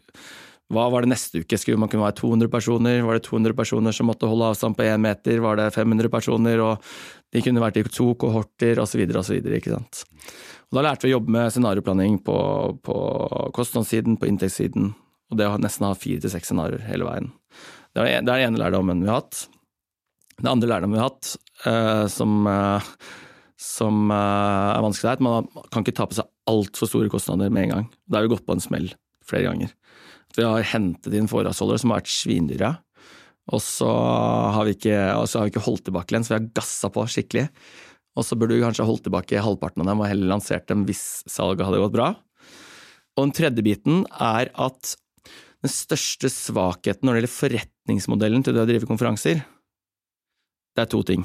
Hva 0.73 0.89
var 0.91 1.05
det 1.05 1.13
neste 1.13 1.45
uke? 1.45 1.55
Skulle 1.55 1.79
man 1.79 1.87
kunne 1.87 2.03
være 2.03 2.17
200 2.19 2.51
personer? 2.51 2.99
Var 3.07 3.19
det 3.19 3.23
200 3.29 3.55
personer 3.55 3.95
som 3.95 4.09
måtte 4.09 4.27
holde 4.27 4.49
avstand 4.51 4.75
på 4.75 4.83
én 4.83 4.99
meter? 4.99 5.39
Var 5.39 5.61
det 5.61 5.69
500 5.77 6.11
personer? 6.11 6.59
Og 6.59 6.83
de 7.31 7.43
kunne 7.45 7.63
vært 7.63 7.79
i 7.79 7.85
to 7.87 8.09
kohorter, 8.19 8.81
osv., 8.83 9.05
osv. 9.21 9.37
Og 10.67 10.77
da 10.77 10.83
lærte 10.83 11.07
vi 11.07 11.13
å 11.13 11.17
jobbe 11.17 11.31
med 11.31 11.51
scenarioplanlegging 11.53 12.17
på, 12.27 12.38
på 12.83 12.95
kostnadssiden, 13.55 14.17
på 14.19 14.27
inntektssiden, 14.27 14.89
og 15.31 15.39
det 15.39 15.47
å 15.47 15.59
nesten 15.62 15.88
ha 15.88 15.93
fire 15.95 16.24
til 16.24 16.33
seks 16.33 16.51
scenarioer 16.51 16.83
hele 16.88 17.07
veien. 17.07 17.29
Det 17.95 18.03
er, 18.03 18.25
det 18.25 18.33
er 18.33 18.43
den 18.43 18.50
ene 18.51 18.62
lærdommen 18.62 19.03
vi 19.03 19.09
har 19.09 19.21
hatt. 19.21 19.45
Den 20.38 20.51
andre 20.51 20.69
lærdommen 20.69 20.97
vi 20.97 21.01
har 21.01 21.09
hatt, 21.09 21.31
eh, 21.65 22.03
som, 22.12 22.36
eh, 22.51 22.89
som 23.57 24.12
eh, 24.12 24.67
er 24.75 24.83
vanskelig, 24.86 25.09
er 25.09 25.17
at 25.17 25.25
man 25.25 25.47
kan 25.71 25.86
ikke 25.86 25.95
ta 25.97 26.09
på 26.09 26.19
seg 26.19 26.27
altfor 26.51 26.91
store 26.91 27.12
kostnader 27.13 27.49
med 27.53 27.67
en 27.67 27.73
gang. 27.73 27.88
Da 28.06 28.19
har 28.19 28.27
vi 28.27 28.36
gått 28.36 28.45
på 28.47 28.58
en 28.58 28.63
smell 28.63 28.91
flere 29.27 29.47
ganger. 29.47 29.71
Vi 30.36 30.45
har 30.45 30.67
hentet 30.75 31.15
inn 31.15 31.32
foredragsholdere 31.32 31.82
som 31.82 31.95
har 31.95 32.03
vært 32.03 32.13
svindyre. 32.13 32.75
Og 33.56 33.63
så 33.63 33.88
har 33.88 34.67
vi 34.67 34.75
ikke, 34.75 34.95
har 35.15 35.25
vi 35.47 35.53
ikke 35.53 35.63
holdt 35.63 35.88
tilbake 35.88 36.13
lens, 36.13 36.30
vi 36.30 36.36
har 36.36 36.49
gassa 36.56 36.91
på 36.91 37.06
skikkelig. 37.08 37.47
Og 38.17 38.25
så 38.25 38.38
burde 38.38 38.58
du 38.58 38.63
kanskje 38.63 38.86
holdt 38.88 39.06
tilbake 39.06 39.43
halvparten 39.43 39.84
av 39.84 39.91
dem 39.91 40.01
og 40.01 40.10
heller 40.10 40.32
lansert 40.34 40.65
dem 40.69 40.88
hvis 40.88 41.21
salget 41.30 41.67
hadde 41.67 41.82
gått 41.84 41.93
bra. 41.93 42.13
Og 43.17 43.27
den 43.27 43.36
tredje 43.38 43.65
biten 43.65 44.06
er 44.13 44.49
at 44.53 44.95
den 45.65 45.73
største 45.73 46.30
svakheten 46.32 47.06
når 47.06 47.15
det 47.15 47.21
gjelder 47.21 47.36
forretningsmodellen 47.36 48.45
til 48.45 48.58
det 48.58 48.63
å 48.63 48.69
drive 48.69 48.89
konferanser, 48.89 49.41
det 50.77 50.84
er 50.84 50.91
to 50.91 51.01
ting, 51.06 51.23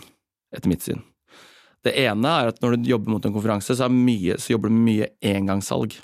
etter 0.56 0.72
mitt 0.72 0.84
syn. 0.84 1.02
Det 1.84 1.92
ene 1.98 2.30
er 2.30 2.52
at 2.52 2.60
når 2.62 2.78
du 2.78 2.88
jobber 2.92 3.12
mot 3.12 3.24
en 3.26 3.34
konferanse, 3.34 3.74
så, 3.76 3.88
mye, 3.90 4.38
så 4.40 4.54
jobber 4.54 4.70
du 4.70 4.76
med 4.76 4.86
mye 4.86 5.08
engangssalg. 5.32 5.98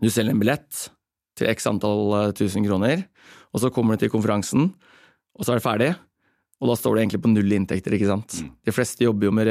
Du 0.00 0.08
selger 0.08 0.32
en 0.32 0.40
billett 0.40 0.86
til 1.38 1.50
x 1.50 1.68
antall 1.68 2.14
eh, 2.18 2.32
tusen 2.38 2.64
kroner, 2.64 3.04
og 3.52 3.62
så 3.62 3.72
kommer 3.74 3.96
du 3.96 4.04
til 4.04 4.12
konferansen, 4.12 4.70
og 5.36 5.44
så 5.44 5.52
er 5.52 5.60
det 5.60 5.66
ferdig, 5.66 5.90
og 6.62 6.70
da 6.70 6.78
står 6.78 6.94
det 6.94 7.02
egentlig 7.02 7.22
på 7.24 7.32
null 7.32 7.58
inntekter, 7.58 7.96
ikke 7.96 8.10
sant. 8.12 8.38
Mm. 8.38 8.54
De 8.62 8.74
fleste 8.74 9.02
jobber 9.02 9.26
jo 9.26 9.34
med 9.34 9.50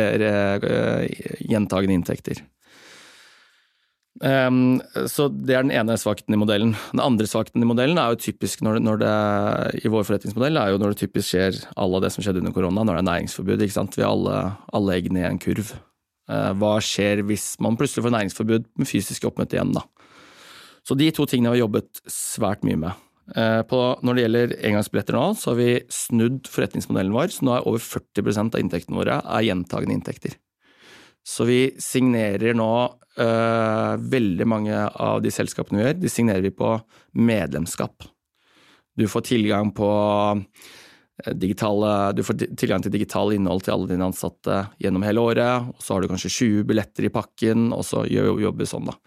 gjentagende 1.44 1.98
inntekter. 2.00 2.40
Um, 4.22 4.78
så 5.10 5.26
det 5.34 5.56
er 5.56 5.64
den 5.66 5.74
ene 5.74 5.96
svakheten 5.98 6.36
i 6.36 6.40
modellen. 6.40 6.76
Den 6.92 7.02
andre 7.02 7.26
svakheten 7.30 7.64
i 7.64 7.68
modellen 7.68 7.98
er 7.98 8.14
jo 8.14 8.20
typisk 8.22 8.62
når 8.62 8.78
det, 8.78 8.82
når 8.86 9.00
det, 9.02 9.14
i 9.82 9.92
vår 9.92 10.06
forretningsmodell 10.06 10.60
er 10.62 10.74
jo 10.74 10.82
når 10.82 10.94
det 10.94 11.02
typisk 11.02 11.32
skjer 11.32 11.58
alle 11.80 12.02
det 12.04 12.12
som 12.14 12.26
skjedde 12.26 12.44
under 12.44 12.54
korona, 12.54 12.84
når 12.84 13.00
det 13.00 13.02
er 13.02 13.08
næringsforbud. 13.10 13.64
ikke 13.66 13.78
sant? 13.80 13.98
Vi 13.98 14.06
har 14.06 14.14
alle, 14.14 14.36
alle 14.78 14.98
eggene 14.98 15.24
i 15.24 15.30
en 15.30 15.42
kurv. 15.42 15.74
Uh, 16.30 16.52
hva 16.62 16.76
skjer 16.86 17.24
hvis 17.28 17.56
man 17.64 17.80
plutselig 17.80 18.06
får 18.06 18.16
næringsforbud 18.18 18.68
med 18.78 18.90
fysisk 18.90 19.26
oppmøte 19.32 19.58
igjen, 19.58 19.74
da? 19.80 19.88
Så 20.86 20.98
de 20.98 21.10
to 21.14 21.26
tingene 21.30 21.50
har 21.50 21.58
vi 21.58 21.64
jobbet 21.64 22.04
svært 22.10 22.66
mye 22.68 22.78
med. 22.84 23.08
Eh, 23.36 23.62
på, 23.70 23.80
når 24.04 24.18
det 24.18 24.24
gjelder 24.26 24.54
engangsbilletter 24.68 25.16
nå, 25.16 25.26
så 25.40 25.52
har 25.52 25.60
vi 25.60 25.70
snudd 25.94 26.50
forretningsmodellen 26.52 27.14
vår, 27.16 27.32
så 27.32 27.46
nå 27.48 27.54
er 27.56 27.68
over 27.70 27.84
40% 27.84 28.58
av 28.58 28.64
inntektene 28.64 28.98
våre 28.98 29.20
er 29.22 29.46
gjentagende 29.48 29.96
inntekter. 29.96 30.36
Så 31.28 31.46
vi 31.46 31.60
signerer 31.78 32.56
nå 32.58 32.72
øh, 33.22 33.94
Veldig 34.02 34.48
mange 34.50 34.74
av 34.74 35.20
de 35.22 35.30
selskapene 35.34 35.78
vi 35.78 35.86
gjør, 35.86 35.98
de 36.02 36.10
signerer 36.10 36.42
vi 36.42 36.54
på 36.56 36.74
medlemskap. 37.14 38.08
Du 38.98 39.06
får 39.08 39.28
tilgang 39.30 39.70
på 39.78 39.90
eh, 40.42 41.36
digitale, 41.38 41.92
du 42.18 42.24
får 42.26 42.40
tilgang 42.58 42.84
til 42.84 42.96
digital 42.96 43.36
innhold 43.36 43.68
til 43.68 43.76
alle 43.76 43.92
dine 43.94 44.08
ansatte 44.10 44.64
gjennom 44.82 45.06
hele 45.06 45.24
året, 45.24 45.70
og 45.76 45.86
så 45.86 45.96
har 45.96 46.02
du 46.02 46.10
kanskje 46.12 46.34
20 46.40 46.66
billetter 46.74 47.08
i 47.08 47.14
pakken, 47.14 47.70
og 47.76 47.86
så 47.88 48.04
jobber 48.10 48.64
vi 48.64 48.72
sånn, 48.74 48.90
da. 48.90 48.98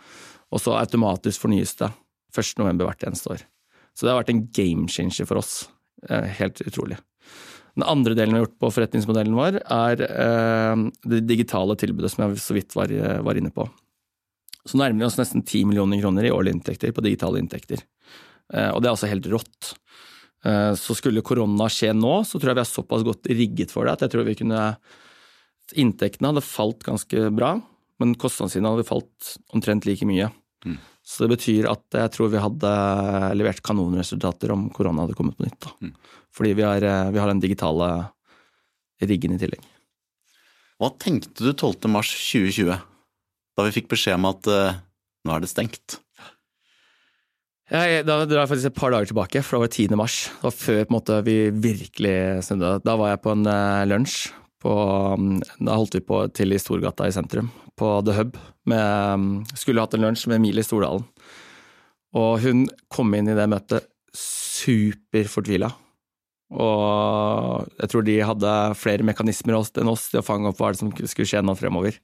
Og 0.54 0.62
så 0.62 0.78
automatisk 0.78 1.42
fornyes 1.48 1.74
det 1.82 1.90
1. 2.30 2.54
november 2.62 2.88
hvert 2.88 3.08
eneste 3.08 3.34
år. 3.34 3.44
Så 3.94 4.06
det 4.06 4.12
har 4.12 4.22
vært 4.22 4.32
en 4.34 4.46
game 4.54 4.88
changer 4.90 5.28
for 5.28 5.40
oss. 5.40 5.68
Eh, 6.08 6.26
helt 6.40 6.60
utrolig. 6.66 6.98
Den 7.74 7.86
andre 7.90 8.14
delen 8.14 8.34
vi 8.34 8.40
har 8.40 8.46
gjort 8.46 8.60
på 8.62 8.70
forretningsmodellen 8.76 9.34
vår, 9.34 9.60
er 9.62 10.02
eh, 10.06 10.82
det 11.10 11.24
digitale 11.28 11.76
tilbudet 11.78 12.12
som 12.12 12.26
jeg 12.26 12.42
så 12.42 12.56
vidt 12.56 12.76
var, 12.78 12.92
var 13.26 13.38
inne 13.38 13.52
på. 13.54 13.66
Så 14.64 14.78
nærmer 14.80 15.02
vi 15.02 15.08
oss 15.08 15.18
nesten 15.20 15.42
10 15.44 15.70
millioner 15.70 16.00
kroner 16.00 16.26
i 16.26 16.32
årlige 16.32 16.58
inntekter 16.58 16.94
på 16.94 17.04
digitale 17.04 17.42
inntekter. 17.42 17.82
Eh, 18.52 18.70
og 18.70 18.80
det 18.80 18.88
er 18.88 18.94
altså 18.94 19.10
helt 19.10 19.30
rått. 19.32 19.74
Så 20.76 20.92
skulle 20.92 21.22
korona 21.24 21.70
skje 21.72 21.94
nå, 21.96 22.18
så 22.28 22.36
tror 22.36 22.50
jeg 22.50 22.58
vi 22.58 22.60
er 22.60 22.68
såpass 22.68 23.04
godt 23.06 23.30
rigget 23.30 23.70
for 23.72 23.88
det 23.88 23.94
at 23.94 24.02
jeg 24.04 24.12
tror 24.12 24.26
vi 24.26 24.34
kunne 24.36 24.58
Inntektene 25.80 26.28
hadde 26.28 26.42
falt 26.44 26.84
ganske 26.84 27.30
bra, 27.32 27.54
men 27.96 28.12
kostnadssiden 28.20 28.68
hadde 28.68 28.84
falt 28.84 29.30
omtrent 29.56 29.86
like 29.88 30.04
mye. 30.04 30.28
Mm. 30.68 30.76
Så 31.04 31.26
det 31.26 31.34
betyr 31.34 31.68
at 31.68 31.98
jeg 31.98 32.12
tror 32.14 32.30
vi 32.32 32.40
hadde 32.40 32.70
levert 33.36 33.60
kanonresultater 33.64 34.54
om 34.54 34.70
korona 34.72 35.04
hadde 35.04 35.16
kommet 35.18 35.36
på 35.36 35.44
nytt. 35.44 35.68
Mm. 35.84 35.92
Fordi 36.34 36.52
vi 36.56 36.64
har, 36.64 36.82
eh, 36.82 37.10
vi 37.12 37.20
har, 37.20 37.28
den 37.28 37.42
digitale 37.44 37.88
riggen 39.04 39.36
i 39.36 39.38
tillegg. 39.38 39.60
Hva 40.80 40.90
tenkte 40.98 41.44
du 41.44 41.52
12. 41.52 41.90
mars 41.92 42.08
2020, 42.32 42.72
da 43.54 43.66
vi 43.66 43.74
fikk 43.76 43.92
beskjed 43.92 44.16
om 44.16 44.26
at 44.32 44.48
uh, 44.50 44.80
nå 45.24 45.34
er 45.34 45.44
det 45.44 45.50
stengt? 45.52 46.00
Ja, 47.70 48.02
da 48.04 48.24
drar 48.26 48.42
jeg 48.42 48.50
faktisk 48.50 48.72
et 48.72 48.80
par 48.80 48.92
dager 48.92 49.08
tilbake, 49.08 49.42
for 49.44 49.56
det 49.56 49.62
var 49.62 49.72
10. 49.72 49.98
mars. 50.00 50.16
Det 50.34 50.48
var 50.48 50.56
før 50.56 50.90
måte, 50.92 51.20
vi 51.28 51.36
virkelig 51.52 52.16
snudde. 52.48 52.72
Da 52.84 52.96
var 53.00 53.12
jeg 53.12 53.22
på 53.22 53.36
en 53.36 53.46
uh, 53.46 53.84
lunsj. 53.88 54.32
På, 54.64 54.74
um, 55.12 55.38
da 55.60 55.76
holdt 55.76 55.98
vi 55.98 56.04
på 56.04 56.22
til 56.32 56.54
i 56.56 56.60
Storgata 56.60 57.08
i 57.08 57.14
sentrum 57.14 57.50
på 57.76 57.90
The 58.06 58.16
Hub. 58.16 58.38
Med, 58.70 59.50
skulle 59.58 59.84
hatt 59.84 59.96
en 59.96 60.06
lunsj 60.06 60.28
med 60.30 60.40
Emilie 60.40 60.64
Stordalen. 60.64 61.04
Og 62.14 62.38
hun 62.44 62.64
kom 62.94 63.12
inn 63.18 63.28
i 63.28 63.36
det 63.36 63.48
møtet 63.50 63.90
superfortvila. 64.16 65.72
Og 66.54 67.66
jeg 67.80 67.90
tror 67.90 68.06
de 68.06 68.16
hadde 68.28 68.54
flere 68.78 69.06
mekanismer 69.06 69.56
enn 69.58 69.90
oss 69.90 70.08
til 70.10 70.20
å 70.20 70.26
fange 70.26 70.50
opp 70.50 70.60
hva 70.62 70.70
som 70.78 70.92
skulle 70.94 71.28
skje 71.28 71.42
nå 71.42 71.56
fremover. 71.58 71.98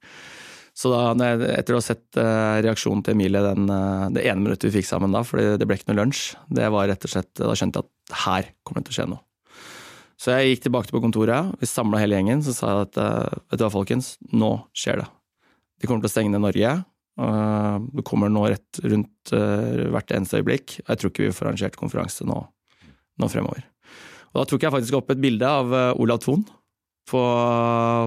Så 0.76 0.90
da, 0.92 1.30
etter 1.50 1.74
å 1.74 1.80
ha 1.80 1.84
sett 1.84 2.18
uh, 2.18 2.58
reaksjonen 2.62 3.02
til 3.04 3.16
Emilie 3.16 3.42
den, 3.44 3.66
uh, 3.70 4.06
det 4.14 4.24
ene 4.26 4.44
minuttet 4.44 4.68
vi 4.68 4.78
fikk 4.78 4.88
sammen 4.88 5.14
da, 5.14 5.22
for 5.26 5.40
det 5.40 5.66
ble 5.66 5.76
ikke 5.76 5.90
noe 5.90 6.00
lunsj, 6.04 6.36
det 6.48 6.70
var 6.72 6.88
rett 6.88 7.04
og 7.04 7.12
slett 7.12 7.32
Da 7.42 7.56
skjønte 7.58 7.82
jeg 7.82 7.90
at 7.90 8.22
her 8.24 8.52
kommer 8.62 8.80
det 8.80 8.90
til 8.90 8.94
å 8.94 8.98
skje 9.00 9.08
noe. 9.10 9.24
Så 10.20 10.34
jeg 10.34 10.52
gikk 10.52 10.66
tilbake 10.66 10.92
på 10.92 11.00
kontoret, 11.00 11.54
vi 11.62 11.68
samla 11.68 12.02
hele 12.02 12.18
gjengen, 12.18 12.42
så 12.44 12.52
sa 12.52 12.70
jeg 12.70 12.88
at 12.90 13.00
uh, 13.00 13.40
vet 13.48 13.60
du 13.60 13.64
hva, 13.64 13.72
folkens, 13.72 14.12
nå 14.36 14.52
skjer 14.76 15.00
det. 15.00 15.08
De 15.80 15.88
kommer 15.88 16.04
til 16.04 16.10
å 16.10 16.12
stenge 16.12 16.32
ned 16.34 16.44
Norge. 16.44 16.72
det 17.96 18.02
kommer 18.04 18.28
nå 18.28 18.42
rett 18.52 18.80
rundt 18.84 19.32
hvert 19.32 20.12
eneste 20.12 20.42
øyeblikk. 20.42 20.74
Jeg 20.82 21.00
tror 21.00 21.10
ikke 21.10 21.24
vi 21.24 21.32
får 21.32 21.48
arrangert 21.48 21.78
konferanse 21.80 22.26
nå, 22.28 22.36
nå 23.16 23.28
fremover. 23.32 23.64
Og 24.30 24.42
da 24.42 24.44
tok 24.48 24.66
jeg 24.66 24.74
faktisk 24.74 24.98
opp 24.98 25.14
et 25.14 25.22
bilde 25.24 25.48
av 25.48 25.72
Olav 25.96 26.20
Thon 26.20 26.44
på, 27.10 27.22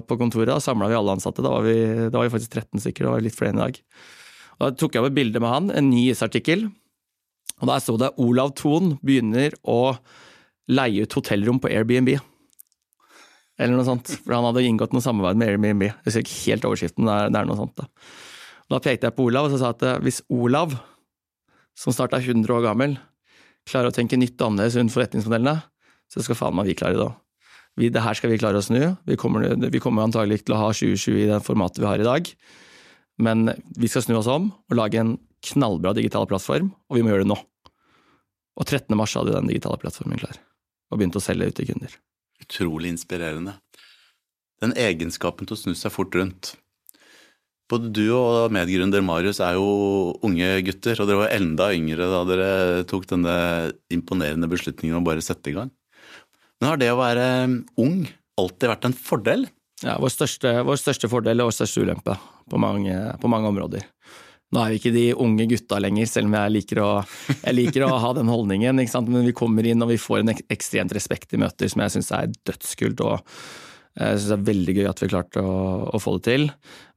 på 0.07 0.17
kontoret. 0.19 0.53
Da 0.53 0.59
samla 0.63 0.89
vi 0.91 0.97
alle 0.97 1.15
ansatte. 1.17 1.43
Da 1.43 1.51
var 1.51 1.65
vi, 1.65 1.77
da 2.07 2.19
var 2.19 2.27
vi, 2.27 2.33
faktisk 2.35 2.55
13 2.55 2.83
stykker, 2.83 3.07
det 3.07 3.13
var 3.15 3.25
litt 3.25 3.37
flere 3.37 3.53
enn 3.53 3.61
i 3.61 3.65
dag. 3.65 3.79
Og 4.57 4.65
Da 4.65 4.71
tok 4.79 4.95
jeg 4.95 5.03
opp 5.03 5.11
et 5.11 5.17
bilde 5.17 5.41
med 5.43 5.53
han, 5.53 5.71
en 5.73 5.89
ny 5.91 6.07
isartikkel. 6.11 6.67
Og 7.61 7.69
Der 7.69 7.81
sto 7.83 7.97
det 7.97 8.13
'Olav 8.17 8.53
Thon 8.59 8.97
begynner 9.01 9.55
å 9.63 9.97
leie 10.71 11.03
ut 11.03 11.17
hotellrom 11.17 11.59
på 11.63 11.71
Airbnb'. 11.71 12.19
Eller 13.59 13.75
noe 13.75 13.87
sånt. 13.87 14.15
For 14.23 14.35
han 14.35 14.47
hadde 14.47 14.65
inngått 14.65 14.95
noe 14.95 15.03
samarbeid 15.03 15.39
med 15.39 15.51
Airbnb. 15.51 15.87
Jeg 15.89 16.13
ser 16.13 16.25
ikke 16.25 16.39
helt 16.49 16.67
overskriften, 16.69 17.09
er, 17.09 17.33
det 17.33 17.41
er 17.41 17.49
noe 17.49 17.59
sånt. 17.59 17.75
Da. 17.77 17.87
da 18.73 18.81
pekte 18.83 19.09
jeg 19.09 19.17
på 19.17 19.27
Olav 19.29 19.49
og 19.49 19.53
så 19.53 19.61
sa 19.61 19.73
at 19.75 20.03
hvis 20.05 20.23
Olav, 20.33 20.77
som 21.77 21.95
snart 21.95 22.15
er 22.17 22.25
100 22.25 22.49
år 22.53 22.65
gammel, 22.65 22.97
klarer 23.69 23.91
å 23.91 23.95
tenke 23.95 24.19
nytt 24.19 24.39
og 24.41 24.51
annerledes 24.51 24.79
rundt 24.79 24.95
forretningsmodellene, 24.95 25.59
så 26.11 26.23
skal 26.23 26.37
faen 26.37 26.57
meg 26.57 26.67
vi 26.69 26.77
klare 26.77 26.97
det 26.99 27.05
òg 27.07 27.19
det 27.73 28.03
her 28.05 28.13
skal 28.13 28.29
vi 28.29 28.37
klare 28.37 28.59
å 28.59 28.65
snu. 28.65 28.95
Vi 29.09 29.17
kommer, 29.17 29.47
vi 29.57 29.81
kommer 29.81 30.05
antagelig 30.05 30.43
til 30.45 30.55
å 30.55 30.61
ha 30.61 30.69
2020 30.73 31.23
i 31.23 31.29
det 31.31 31.39
formatet 31.45 31.81
vi 31.81 31.89
har 31.89 32.01
i 32.01 32.05
dag. 32.05 32.29
Men 33.17 33.49
vi 33.77 33.89
skal 33.89 34.05
snu 34.05 34.17
oss 34.19 34.29
om 34.29 34.51
og 34.51 34.77
lage 34.77 34.99
en 35.01 35.17
knallbra 35.43 35.93
digital 35.97 36.27
plattform, 36.29 36.71
og 36.89 36.97
vi 36.97 37.03
må 37.03 37.11
gjøre 37.11 37.25
det 37.25 37.33
nå. 37.33 37.39
Og 38.53 38.65
13. 38.67 38.93
mars 38.97 39.15
hadde 39.17 39.33
den 39.33 39.49
digitale 39.49 39.79
plattformen 39.81 40.21
klar, 40.21 40.37
og 40.93 41.01
begynte 41.01 41.19
å 41.19 41.25
selge 41.25 41.49
ut 41.49 41.57
til 41.57 41.71
kunder. 41.71 41.95
Utrolig 42.43 42.93
inspirerende. 42.93 43.57
Den 44.63 44.75
egenskapen 44.79 45.49
til 45.49 45.57
å 45.57 45.59
snu 45.59 45.73
seg 45.75 45.91
fort 45.93 46.15
rundt. 46.15 46.53
Både 47.71 47.89
du 47.95 48.03
og 48.13 48.51
medgründer 48.53 49.01
Marius 49.05 49.39
er 49.41 49.55
jo 49.57 50.13
unge 50.25 50.49
gutter, 50.67 50.99
og 50.99 51.09
dere 51.09 51.23
var 51.23 51.33
enda 51.33 51.69
yngre 51.73 52.09
da 52.11 52.19
dere 52.27 52.49
tok 52.89 53.07
denne 53.09 53.35
imponerende 53.93 54.49
beslutningen 54.51 54.99
om 54.99 55.05
å 55.05 55.09
bare 55.09 55.23
sette 55.25 55.51
i 55.51 55.55
gang. 55.55 55.71
Men 56.61 56.69
har 56.69 56.79
det 56.79 56.91
å 56.93 56.99
være 56.99 57.27
um, 57.47 57.55
ung 57.81 57.95
alltid 58.39 58.69
vært 58.71 58.89
en 58.89 58.97
fordel? 58.97 59.47
Ja, 59.83 59.97
vår 59.99 60.13
største, 60.13 60.53
vår 60.63 60.79
største 60.79 61.09
fordel 61.11 61.41
og 61.43 61.49
vår 61.49 61.57
største 61.57 61.83
ulempe 61.83 62.15
på 62.51 62.59
mange, 62.61 62.93
på 63.19 63.31
mange, 63.31 63.49
områder. 63.49 63.87
Nå 64.53 64.61
er 64.61 64.73
vi 64.73 64.79
ikke 64.79 64.93
de 64.93 65.05
unge 65.17 65.47
gutta 65.49 65.79
lenger, 65.81 66.07
selv 66.09 66.29
om 66.29 66.37
jeg 66.37 66.53
liker 66.53 66.81
å, 66.83 66.89
jeg 67.33 67.57
liker 67.57 67.87
å 67.87 67.97
ha 68.03 68.13
den 68.13 68.29
holdningen. 68.29 68.77
Men 68.77 69.25
vi 69.25 69.35
kommer 69.35 69.65
inn 69.65 69.81
og 69.81 69.89
vi 69.89 70.01
får 70.01 70.21
en 70.21 70.33
ekstremt 70.33 70.93
respekt 70.93 71.33
i 71.33 71.41
møter 71.41 71.71
som 71.71 71.81
jeg 71.81 71.95
syns 71.95 72.11
er 72.13 72.33
dødskult. 72.45 73.01
og 73.01 73.23
jeg 73.93 74.17
syns 74.17 74.29
det 74.31 74.37
er 74.37 74.47
veldig 74.47 74.73
gøy 74.77 74.87
at 74.89 75.01
vi 75.03 75.09
klarte 75.11 75.41
å, 75.45 75.57
å, 75.93 75.99
få 76.01 76.15
det 76.17 76.23
til. 76.25 76.47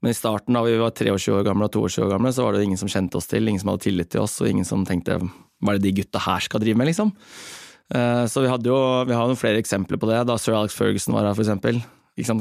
Men 0.00 0.12
i 0.12 0.16
starten, 0.16 0.56
da 0.56 0.62
vi 0.64 0.78
var 0.80 0.94
23 0.96 1.34
år 1.36 1.44
gamle 1.48 1.68
og 1.68 1.76
22 1.76 2.06
år 2.06 2.14
gamle, 2.14 2.32
så 2.32 2.46
var 2.46 2.56
det 2.56 2.64
ingen 2.64 2.80
som 2.80 2.92
kjente 2.92 3.20
oss 3.20 3.28
til, 3.28 3.48
ingen 3.48 3.60
som 3.60 3.72
hadde 3.72 3.84
tillit 3.84 4.12
til 4.12 4.24
oss, 4.24 4.38
og 4.40 4.48
ingen 4.48 4.68
som 4.68 4.84
tenkte 4.88 5.18
hva 5.20 5.72
er 5.72 5.80
det 5.80 5.88
de 5.88 5.98
gutta 6.00 6.22
her 6.24 6.44
skal 6.44 6.62
drive 6.62 6.80
med, 6.80 6.88
liksom. 6.88 7.12
Eh, 7.92 8.24
så 8.32 8.42
vi 8.42 8.50
hadde 8.50 8.68
jo 8.68 8.78
vi 9.08 9.14
har 9.16 9.28
noen 9.28 9.38
flere 9.38 9.60
eksempler 9.60 10.00
på 10.00 10.08
det, 10.08 10.22
da 10.28 10.38
sir 10.40 10.56
Alex 10.56 10.76
Ferguson 10.76 11.16
var 11.16 11.28
her, 11.28 11.36
for 11.36 11.44
eksempel. 11.44 11.80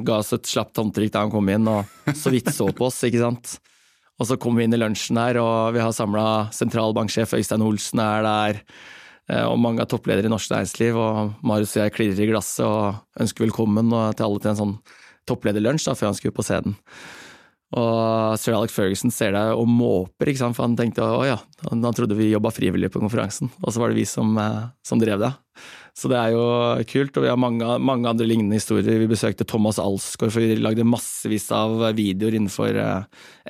Ga 0.08 0.22
oss 0.22 0.32
et 0.36 0.48
slapt 0.48 0.80
håndtrykk 0.80 1.12
da 1.12 1.26
han 1.26 1.36
kom 1.36 1.52
inn, 1.52 1.68
og 1.68 2.16
så 2.16 2.32
vidt 2.32 2.48
så 2.56 2.70
på 2.72 2.88
oss, 2.88 3.04
ikke 3.08 3.24
sant. 3.26 3.58
Og 4.16 4.30
så 4.30 4.38
kom 4.40 4.56
vi 4.56 4.66
inn 4.66 4.76
i 4.76 4.80
lunsjen 4.80 5.20
her, 5.20 5.40
og 5.42 5.76
vi 5.76 5.82
har 5.84 5.96
samla 5.96 6.48
sentralbanksjef 6.56 7.36
Øystein 7.36 7.66
Olsen 7.66 8.00
er 8.00 8.24
der, 8.24 8.62
eh, 9.28 9.44
og 9.44 9.60
mange 9.60 9.84
av 9.84 9.90
toppledere 9.92 10.30
i 10.30 10.32
norsk 10.32 10.54
næringsliv, 10.54 10.96
og 10.96 11.36
Marius 11.44 11.76
og 11.76 11.84
jeg 11.84 11.96
klirrer 11.98 12.24
i 12.24 12.30
glasset 12.32 12.64
og 12.64 13.22
ønsker 13.22 13.48
velkommen 13.48 13.92
til 14.16 14.28
alle 14.30 14.40
til 14.40 14.54
en 14.54 14.62
sånn 14.62 14.76
topplederlunsj 15.28 15.92
før 15.92 16.12
han 16.12 16.18
skulle 16.18 16.36
på 16.38 16.46
scenen. 16.46 16.78
Og 17.76 18.38
sir 18.40 18.54
Alex 18.56 18.76
Ferguson 18.76 19.12
ser 19.12 19.34
deg 19.36 19.58
og 19.58 19.68
måper, 19.68 20.30
ikke 20.30 20.44
sant? 20.44 20.56
for 20.56 20.64
han 20.68 20.78
tenkte 20.80 21.04
å 21.04 21.24
ja, 21.28 21.40
han, 21.66 21.82
trodde 21.98 22.16
vi 22.16 22.30
jobba 22.30 22.54
frivillig 22.54 22.92
på 22.94 23.02
konferansen, 23.02 23.50
og 23.64 23.74
så 23.74 23.82
var 23.82 23.92
det 23.92 24.00
vi 24.00 24.06
som, 24.08 24.32
eh, 24.40 24.70
som, 24.86 25.02
drev 25.02 25.20
det. 25.26 25.34
Så 25.96 26.10
det 26.12 26.18
er 26.20 26.34
jo 26.36 26.46
kult, 26.92 27.16
og 27.16 27.24
vi 27.24 27.30
har 27.32 27.40
mange, 27.40 27.68
mange 27.80 28.10
andre 28.10 28.28
lignende 28.28 28.58
historier. 28.60 29.00
Vi 29.00 29.08
besøkte 29.08 29.48
Thomas 29.48 29.80
Alsgaard, 29.80 30.34
for 30.36 30.44
vi 30.44 30.58
lagde 30.60 30.84
massevis 30.84 31.48
av 31.56 31.78
videoer 31.96 32.36
innenfor 32.36 32.76
uh, 32.76 33.06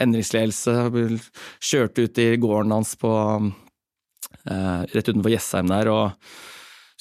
endringsledelse. 0.05 0.75
Vi 0.93 1.05
kjørte 1.71 2.05
ut 2.05 2.21
i 2.21 2.27
gården 2.37 2.75
hans 2.75 2.93
på 3.01 3.13
uh, 3.15 4.81
rett 4.93 5.09
utenfor 5.09 5.33
Jessheim 5.33 5.73
der 5.73 5.89
og 5.89 6.29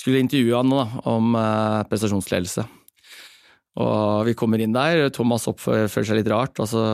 skulle 0.00 0.22
intervjue 0.24 0.57
han 0.57 0.72
da, 0.72 0.87
om 1.12 1.37
uh, 1.37 1.85
prestasjonsledelse. 1.92 2.64
Og 3.85 4.24
vi 4.28 4.37
kommer 4.38 4.62
inn 4.62 4.74
der, 4.74 5.09
Thomas 5.14 5.48
oppfører 5.50 5.90
seg 5.90 6.20
litt 6.20 6.30
rart, 6.30 6.61
og 6.62 6.70
så, 6.70 6.85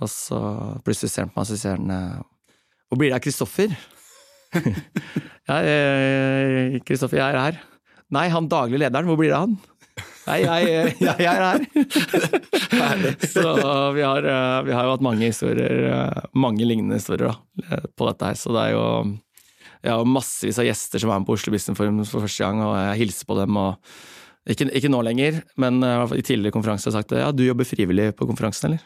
og 0.00 0.10
så 0.10 0.40
plutselig 0.84 1.12
ser 1.12 1.26
han 1.26 1.32
på 1.34 1.40
meg, 1.42 1.52
og 1.52 1.60
sier 1.60 1.76
han 1.76 1.92
eh, 1.92 2.20
Hvor 2.88 3.00
blir 3.00 3.12
det 3.12 3.18
av 3.18 3.24
Kristoffer? 3.26 3.74
ja, 5.48 5.58
Kristoffer, 6.86 7.20
jeg 7.20 7.26
er 7.26 7.40
her. 7.40 7.60
Nei, 8.14 8.28
han 8.32 8.48
daglig 8.48 8.80
lederen, 8.80 9.08
hvor 9.08 9.18
blir 9.20 9.32
det 9.32 9.42
han? 9.42 9.58
Nei, 10.28 10.38
jeg, 10.42 10.92
jeg, 11.06 11.14
jeg 11.24 11.30
er 11.30 11.44
her. 11.44 13.14
så 13.32 13.54
vi 13.96 14.04
har, 14.04 14.28
eh, 14.28 14.58
vi 14.66 14.74
har, 14.76 14.84
jo 14.84 14.94
hatt 14.94 15.04
mange 15.04 15.30
historier, 15.30 15.88
eh, 15.92 16.28
mange 16.38 16.68
lignende 16.68 17.00
historier 17.00 17.32
da, 17.32 17.80
på 17.96 18.08
dette 18.10 18.30
her. 18.30 18.38
Så 18.38 18.52
det 18.56 18.68
er 18.68 18.76
jo 18.76 18.84
Jeg 19.78 19.94
har 19.94 20.08
massevis 20.10 20.58
av 20.58 20.66
gjester 20.66 21.02
som 21.02 21.12
er 21.12 21.20
med 21.20 21.28
på 21.28 21.36
Oslo 21.36 21.52
Business 21.54 21.78
Forum 21.78 22.00
for 22.02 22.24
første 22.24 22.44
gang, 22.44 22.62
og 22.66 22.74
jeg 22.74 23.04
hilser 23.04 23.28
på 23.28 23.38
dem. 23.38 23.56
og 23.56 23.76
ikke, 24.48 24.70
ikke 24.74 24.90
nå 24.90 25.02
lenger, 25.04 25.42
men 25.60 25.82
i 25.84 26.24
tidligere 26.24 26.54
konferanser 26.56 26.90
har 26.90 26.96
jeg 26.96 27.04
sagt 27.04 27.12
ja, 27.20 27.28
du 27.30 27.44
jobber 27.44 27.68
frivillig 27.68 28.14
på 28.16 28.26
konferansen, 28.26 28.72
eller? 28.72 28.80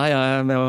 Nei, 0.00 0.08
jeg 0.14 0.36
er 0.38 0.46
med 0.48 0.56
å 0.56 0.68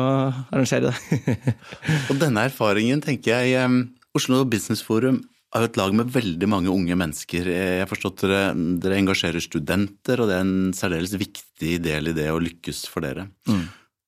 arrangere 0.52 0.90
det. 0.90 1.52
og 2.12 2.18
denne 2.20 2.44
erfaringen, 2.50 3.00
tenker 3.00 3.46
jeg 3.46 3.76
Oslo 4.12 4.42
Business 4.44 4.82
Forum 4.84 5.22
er 5.52 5.64
jo 5.64 5.68
et 5.68 5.78
lag 5.80 5.92
med 5.96 6.10
veldig 6.12 6.48
mange 6.48 6.72
unge 6.72 6.96
mennesker. 6.96 7.48
Jeg 7.48 7.82
har 7.82 7.88
forstått 7.88 8.24
dere, 8.24 8.42
dere 8.80 8.98
engasjerer 9.00 9.44
studenter, 9.44 10.20
og 10.20 10.28
det 10.30 10.36
er 10.38 10.44
en 10.46 10.74
særdeles 10.76 11.14
viktig 11.20 11.78
del 11.84 12.12
i 12.12 12.16
det 12.16 12.28
å 12.32 12.40
lykkes 12.40 12.84
for 12.92 13.04
dere. 13.04 13.28
Mm. 13.48 13.66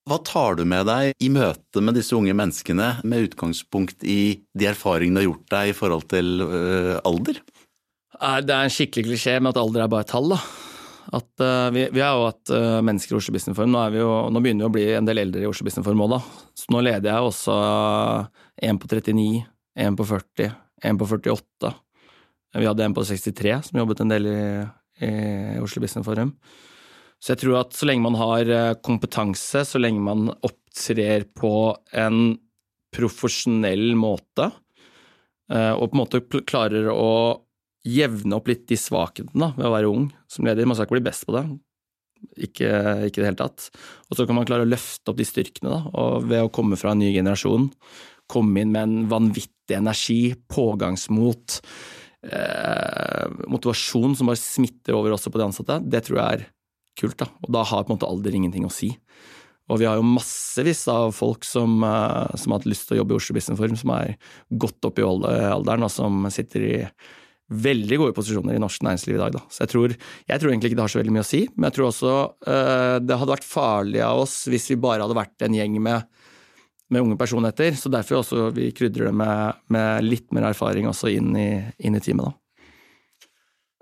Hva 0.08 0.18
tar 0.24 0.58
du 0.58 0.66
med 0.68 0.84
deg 0.88 1.24
i 1.24 1.30
møte 1.32 1.80
med 1.84 1.96
disse 1.96 2.16
unge 2.16 2.34
menneskene, 2.36 2.90
med 3.08 3.30
utgangspunkt 3.30 4.04
i 4.04 4.44
de 4.52 4.68
erfaringene 4.68 5.20
du 5.20 5.22
har 5.22 5.30
gjort 5.30 5.54
deg 5.56 5.72
i 5.72 5.76
forhold 5.76 6.08
til 6.12 6.44
ø, 6.44 6.60
alder? 7.08 7.40
Det 8.44 8.52
er 8.52 8.68
en 8.68 8.72
skikkelig 8.72 9.08
klisjé 9.08 9.38
med 9.40 9.54
at 9.54 9.62
alder 9.62 9.86
er 9.86 9.92
bare 9.92 10.04
et 10.04 10.12
tall. 10.12 10.36
da. 10.36 10.40
At, 11.12 11.28
uh, 11.40 11.68
vi, 11.74 11.88
vi, 11.92 12.00
har 12.00 12.16
jo 12.16 12.28
hatt 12.28 12.52
uh, 12.54 12.80
mennesker 12.84 13.14
i 13.14 13.18
Oslo 13.18 13.34
Business 13.34 13.56
Forum. 13.58 13.74
Nå, 13.74 13.82
jo, 13.98 14.10
nå, 14.32 14.42
begynner 14.44 14.64
vi 14.64 14.70
å 14.70 14.74
bli 14.76 14.84
en 14.96 15.08
del 15.08 15.20
eldre 15.20 15.44
i 15.44 15.48
Oslo 15.48 15.66
Business 15.66 15.84
Forum 15.84 16.04
òg, 16.06 16.14
da. 16.14 16.20
Så 16.56 16.72
nå 16.72 16.80
leder 16.86 17.10
jeg 17.10 17.28
også 17.28 17.56
en 18.68 18.80
på 18.80 18.90
39, 18.90 19.42
en 19.84 19.98
på 19.98 20.08
40, 20.08 20.54
en 20.88 21.00
på 21.00 21.10
48. 21.10 21.74
Vi 22.54 22.68
hadde 22.70 22.86
en 22.86 22.96
på 22.96 23.04
63 23.04 23.56
som 23.68 23.80
jobbet 23.82 24.04
en 24.04 24.14
del 24.14 24.30
i, 24.30 24.40
i 25.04 25.12
Oslo 25.64 25.82
Business 25.84 26.06
Forum. 26.06 26.32
Så 27.18 27.34
jeg 27.34 27.42
tror 27.42 27.60
at 27.62 27.74
så 27.76 27.88
lenge 27.88 28.04
man 28.04 28.18
har 28.20 28.50
eh, 28.52 28.74
kompetanse, 28.84 29.62
så 29.64 29.80
lenge 29.80 30.02
man 30.04 30.28
opptrer 30.44 31.24
på 31.34 31.72
en 31.96 32.36
profesjonell 32.94 33.96
måte, 33.98 34.52
og 35.50 35.82
på 35.90 35.96
en 35.96 35.98
måte 35.98 36.20
klarer 36.46 36.86
å 36.92 37.08
jevne 37.84 38.38
opp 38.38 38.48
litt 38.48 38.64
de 38.70 38.78
svakhetene 38.80 39.52
ved 39.58 39.68
å 39.68 39.74
være 39.74 39.90
ung 39.92 40.08
som 40.30 40.46
leder. 40.46 40.66
Man 40.66 40.78
skal 40.78 40.88
ikke 40.88 40.98
bli 40.98 41.06
best 41.08 41.26
på 41.28 41.34
det, 41.36 41.44
ikke 42.48 42.70
i 43.04 43.10
det 43.12 43.26
hele 43.26 43.38
tatt. 43.38 43.68
Og 44.08 44.18
så 44.18 44.26
kan 44.28 44.38
man 44.38 44.48
klare 44.48 44.64
å 44.66 44.70
løfte 44.70 45.12
opp 45.12 45.20
de 45.20 45.28
styrkene 45.28 45.72
da, 45.72 45.82
og 45.92 46.28
ved 46.30 46.46
å 46.46 46.52
komme 46.54 46.78
fra 46.80 46.94
en 46.94 47.02
ny 47.02 47.12
generasjon. 47.14 47.68
Komme 48.30 48.64
inn 48.64 48.72
med 48.72 48.88
en 48.88 49.10
vanvittig 49.10 49.76
energi, 49.76 50.34
pågangsmot, 50.48 51.60
eh, 52.30 53.28
motivasjon 53.52 54.16
som 54.16 54.32
bare 54.32 54.40
smitter 54.40 54.96
over 54.96 55.16
også 55.16 55.32
på 55.32 55.40
de 55.40 55.48
ansatte. 55.48 55.80
Det 55.84 56.06
tror 56.06 56.20
jeg 56.20 56.40
er 56.40 56.46
kult. 56.98 57.18
da, 57.18 57.28
Og 57.44 57.52
da 57.52 57.64
har 57.64 57.84
på 57.84 57.92
en 57.92 57.98
måte 57.98 58.08
alder 58.08 58.32
ingenting 58.32 58.64
å 58.64 58.72
si. 58.72 58.96
Og 59.72 59.80
vi 59.80 59.86
har 59.88 59.96
jo 59.96 60.04
massevis 60.04 60.86
av 60.92 61.12
folk 61.16 61.44
som, 61.44 61.82
eh, 61.82 62.36
som 62.36 62.52
har 62.52 62.60
hatt 62.60 62.68
lyst 62.68 62.88
til 62.88 62.96
å 62.96 63.00
jobbe 63.00 63.12
i 63.12 63.16
Oslo 63.16 63.34
Business 63.34 63.58
Forum, 63.58 63.76
som 63.76 63.90
er 63.90 64.16
godt 64.52 64.80
oppe 64.84 65.00
i 65.00 65.04
alderen, 65.04 65.84
og 65.84 65.90
som 65.90 66.24
sitter 66.30 66.60
i 66.60 66.90
veldig 67.52 67.98
gode 68.00 68.16
posisjoner 68.16 68.56
i 68.56 68.62
norsk 68.62 68.84
næringsliv 68.86 69.16
i 69.18 69.20
dag. 69.20 69.34
Da. 69.36 69.42
Så 69.52 69.64
jeg 69.64 69.72
tror, 69.72 69.94
jeg 70.30 70.40
tror, 70.40 70.50
egentlig 70.50 70.70
ikke 70.70 70.78
det 70.78 70.86
har 70.86 70.94
så 70.94 71.00
veldig 71.00 71.16
mye 71.16 71.24
å 71.24 71.28
si, 71.28 71.42
men 71.54 71.68
jeg 71.68 71.76
tror 71.78 71.90
også 71.90 72.12
uh, 72.48 72.96
det 73.04 73.18
hadde 73.20 73.34
vært 73.34 73.48
farlig 73.48 74.04
av 74.04 74.22
oss 74.24 74.38
hvis 74.50 74.70
vi 74.72 74.80
bare 74.80 75.04
hadde 75.04 75.18
vært 75.18 75.44
en 75.44 75.58
gjeng 75.58 75.76
med, 75.84 76.06
med 76.94 77.04
unge 77.04 77.18
personligheter. 77.20 77.76
Så 77.80 77.92
derfor 77.92 78.22
også 78.22 78.48
vi 78.56 78.70
krydrer 78.76 79.10
det 79.10 79.18
med, 79.20 79.60
med 79.74 80.08
litt 80.08 80.32
mer 80.32 80.48
erfaring 80.52 80.88
også 80.88 81.12
inn 81.12 81.36
i, 81.36 81.50
inn 81.84 81.98
i 81.98 82.02
teamet. 82.04 82.30
da. 82.30 82.38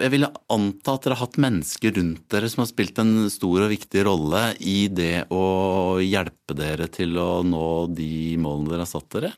Jeg 0.02 0.10
ville 0.14 0.30
anta 0.50 0.96
at 0.96 1.04
dere 1.04 1.14
har 1.14 1.28
hatt 1.28 1.38
mennesker 1.42 1.92
rundt 1.94 2.24
dere 2.32 2.48
som 2.50 2.64
har 2.64 2.70
spilt 2.70 2.96
en 2.98 3.28
stor 3.30 3.66
og 3.66 3.70
viktig 3.70 4.02
rolle 4.08 4.40
i 4.58 4.88
det 4.90 5.28
å 5.30 6.00
hjelpe 6.02 6.56
dere 6.58 6.88
til 6.90 7.14
å 7.20 7.44
nå 7.46 7.68
de 7.92 8.34
målene 8.40 8.72
dere 8.72 8.86
har 8.86 8.90
satt 8.90 9.10
dere? 9.14 9.30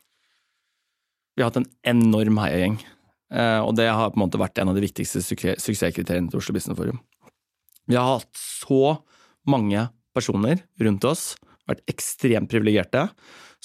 Vi 1.35 1.43
har 1.43 1.51
hatt 1.51 1.59
en 1.59 1.67
enorm 1.91 2.39
heiagjeng, 2.39 2.79
og 3.35 3.73
det 3.75 3.89
har 3.89 4.13
på 4.13 4.19
en 4.19 4.23
måte 4.25 4.39
vært 4.39 4.61
en 4.61 4.71
av 4.71 4.77
de 4.77 4.83
viktigste 4.85 5.19
suksesskriteriene 5.25 6.31
til 6.31 6.39
Oslo 6.39 6.55
Business 6.55 6.77
Forum. 6.79 7.01
Vi 7.85 7.97
har 7.97 8.17
hatt 8.17 8.31
så 8.39 8.97
mange 9.49 9.87
personer 10.15 10.63
rundt 10.81 11.05
oss, 11.05 11.33
vært 11.69 11.83
ekstremt 11.89 12.49
privilegerte, 12.51 13.09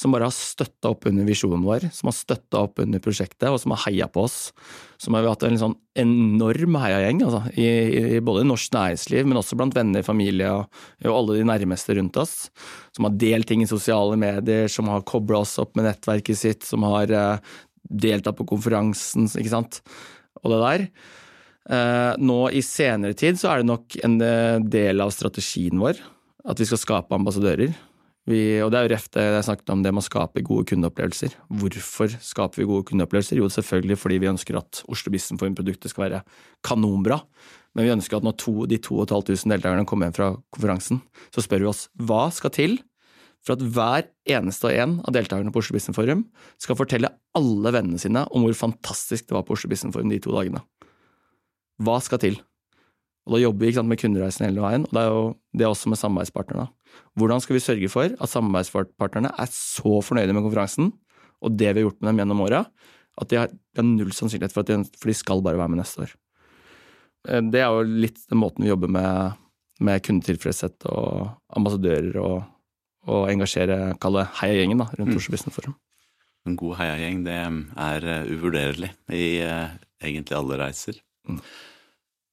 som 0.00 0.14
bare 0.14 0.30
har 0.30 0.33
støtta 0.33 0.94
opp 0.94 1.04
under 1.11 1.26
visjonen 1.28 1.64
vår, 1.66 1.90
som 1.92 2.09
har 2.09 2.16
støtta 2.16 2.62
opp 2.64 2.80
under 2.80 3.02
prosjektet, 3.04 3.50
og 3.50 3.59
som 3.61 3.74
har 3.74 3.83
heia 3.85 4.06
på 4.09 4.22
oss. 4.24 4.38
Som 5.00 5.16
har 5.16 5.26
hatt 5.28 5.44
en 5.44 5.59
sånn 5.61 5.74
enorm 5.98 6.78
heiagjeng, 6.80 7.20
altså, 7.26 7.42
i, 7.52 7.66
i, 8.16 8.22
både 8.24 8.46
norsk 8.48 8.72
næringsliv, 8.76 9.28
men 9.28 9.40
også 9.40 9.59
blant 9.61 9.76
venner, 9.76 10.04
familie 10.06 10.48
og, 10.56 10.80
og, 11.04 11.11
alle 11.12 11.40
de 11.40 11.48
nærmeste 11.50 11.98
rundt 11.98 12.16
oss. 12.20 12.35
Som 12.96 13.09
har 13.09 13.18
delt 13.20 13.50
ting 13.50 13.64
i 13.64 13.68
sosiale 13.68 14.16
medier, 14.20 14.70
som 14.72 14.88
har 14.92 15.04
kobla 15.09 15.42
oss 15.44 15.59
opp 15.61 15.76
med 15.76 15.90
nettverket 15.90 16.40
sitt, 16.46 16.64
som 16.68 16.87
har 16.88 17.12
uh, 17.12 17.52
deltatt 17.90 18.38
på 18.38 18.48
konferansen, 18.48 19.29
ikke 19.29 19.53
sant, 19.53 19.83
og 20.40 20.55
det 20.55 20.62
der. 20.62 20.87
Uh, 21.70 22.16
nå 22.18 22.38
i 22.57 22.62
senere 22.64 23.14
tid 23.14 23.37
så 23.38 23.50
er 23.53 23.61
det 23.61 23.68
nok 23.68 23.98
en 24.07 24.16
uh, 24.22 24.62
del 24.64 25.03
av 25.05 25.12
strategien 25.14 25.79
vår 25.79 26.00
at 26.48 26.61
vi 26.61 26.66
skal 26.66 26.81
skape 26.81 27.14
ambassadører. 27.14 27.74
Vi, 28.31 28.40
og 28.62 28.70
det 28.70 28.79
er 28.79 28.87
jo 28.87 28.92
reft 28.92 29.14
det 29.16 29.24
jeg 29.24 29.46
snakket 29.46 29.72
om 29.74 29.83
det 29.85 29.92
med 29.94 30.03
å 30.03 30.07
skape 30.07 30.42
gode 30.46 30.68
kundeopplevelser. 30.70 31.35
Hvorfor 31.61 32.12
skaper 32.22 32.62
vi 32.62 32.68
gode 32.68 32.87
kundeopplevelser? 32.90 33.40
Jo, 33.40 33.48
selvfølgelig 33.53 33.96
fordi 33.98 34.20
vi 34.22 34.31
ønsker 34.31 34.61
at 34.61 34.83
Oslo 34.92 35.12
Business 35.12 35.40
Forum-produktet 35.40 35.92
skal 35.92 36.07
være 36.07 36.20
kanonbra. 36.66 37.20
Men 37.76 37.87
vi 37.87 37.94
ønsker 37.94 38.18
at 38.18 38.26
når 38.26 38.37
to, 38.42 38.55
de 38.70 38.81
2500 38.83 39.57
deltakerne 39.57 39.87
kommer 39.88 40.09
hjem 40.09 40.16
fra 40.16 40.31
konferansen, 40.55 41.00
så 41.35 41.44
spør 41.44 41.64
vi 41.64 41.70
oss 41.70 41.85
hva 41.96 42.29
skal 42.35 42.55
til 42.55 42.79
for 43.46 43.57
at 43.57 43.64
hver 43.74 44.09
eneste 44.29 44.68
og 44.68 44.76
en 44.76 44.98
av 45.00 45.14
deltakerne 45.16 45.53
på 45.53 45.62
Oslo 45.62 45.76
Business 45.76 45.96
Forum 45.96 46.26
skal 46.61 46.79
fortelle 46.79 47.12
alle 47.37 47.72
vennene 47.72 48.00
sine 48.00 48.26
om 48.29 48.44
hvor 48.44 48.57
fantastisk 48.59 49.29
det 49.29 49.37
var 49.37 49.46
på 49.48 49.57
Oslo 49.57 49.70
Business 49.72 49.96
Forum 49.96 50.12
de 50.12 50.20
to 50.22 50.35
dagene. 50.35 50.62
Hva 51.81 51.96
skal 52.05 52.20
til? 52.20 52.40
Og 53.29 53.37
Da 53.37 53.40
jobber 53.42 53.66
vi 53.66 53.72
sant, 53.76 53.88
med 53.88 54.00
kundereisen 54.00 54.46
hele 54.46 54.64
veien, 54.64 54.85
og 54.88 54.92
det 54.96 55.00
er 55.03 55.12
jo 55.12 55.24
det 55.57 55.64
er 55.64 55.72
også 55.72 55.90
med 55.92 56.00
samarbeidspartnerne. 56.00 56.68
Hvordan 57.18 57.42
skal 57.44 57.57
vi 57.57 57.64
sørge 57.64 57.90
for 57.92 58.12
at 58.12 58.33
samarbeidspartnerne 58.33 59.33
er 59.38 59.53
så 59.53 60.00
fornøyde 60.05 60.35
med 60.35 60.44
konferansen 60.46 60.92
og 61.40 61.57
det 61.57 61.72
vi 61.72 61.81
har 61.81 61.88
gjort 61.88 62.00
med 62.00 62.11
dem 62.11 62.22
gjennom 62.22 62.42
åra, 62.44 62.64
at 63.20 63.31
de 63.31 63.38
har, 63.40 63.53
de 63.53 63.81
har, 63.81 63.87
null 63.87 64.12
sannsynlighet 64.16 64.55
for 64.55 64.64
at 64.64 64.70
de, 64.70 64.81
for 65.00 65.11
de 65.11 65.16
skal 65.16 65.42
bare 65.44 65.59
være 65.61 65.72
med 65.72 65.83
neste 65.83 66.05
år. 66.05 66.14
Eh, 67.29 67.42
det 67.53 67.62
er 67.62 67.72
jo 67.72 68.00
litt 68.05 68.20
den 68.31 68.40
måten 68.42 68.64
vi 68.64 68.72
jobber 68.72 68.92
med, 68.92 69.40
med 69.81 70.05
kundetilfredshet 70.07 70.88
og 70.90 71.31
ambassadører 71.57 72.20
og, 72.22 72.42
og 73.08 73.30
engasjere, 73.32 73.94
kalle 74.02 74.26
heiagjengen, 74.40 74.82
rundt 74.82 75.14
mm. 75.14 75.16
Oslo 75.16 75.34
Business 75.34 75.56
Forum. 75.56 75.76
En 76.48 76.56
god 76.56 76.78
heiagjeng, 76.80 77.20
det 77.26 77.36
er 77.36 78.08
eh, 78.08 78.30
uvurderlig 78.32 78.90
i 79.12 79.26
uh, 79.44 79.72
egentlig 80.00 80.36
alle 80.36 80.58
reiser. 80.60 81.00
Mm. 81.28 81.40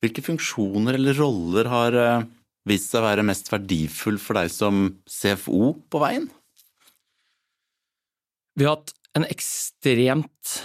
Hvilke 0.03 0.23
funksjoner 0.23 0.95
eller 0.95 1.17
roller 1.19 1.69
har 1.71 1.97
uh, 1.97 2.27
vist 2.67 2.91
seg 2.91 3.01
å 3.01 3.07
være 3.07 3.25
mest 3.27 3.51
verdifull 3.51 4.19
for 4.21 4.39
deg 4.39 4.51
som 4.53 4.87
CFO 5.11 5.73
på 5.91 6.03
veien? 6.03 6.27
Vi 8.57 8.65
har 8.65 8.77
hatt 8.77 8.95
en 9.17 9.27
ekstremt 9.27 10.57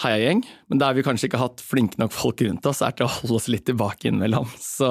heiagjeng, 0.00 0.42
men 0.72 0.80
der 0.80 0.96
vi 0.96 1.04
kanskje 1.04 1.28
ikke 1.28 1.38
har 1.40 1.50
hatt 1.50 1.62
flinke 1.64 2.00
nok 2.00 2.12
folk 2.14 2.40
rundt 2.46 2.66
oss, 2.68 2.80
er 2.84 2.94
til 2.96 3.06
å 3.06 3.12
holde 3.12 3.36
oss 3.36 3.48
litt 3.52 3.66
tilbake 3.68 4.08
innimellom. 4.08 4.48
Så, 4.60 4.90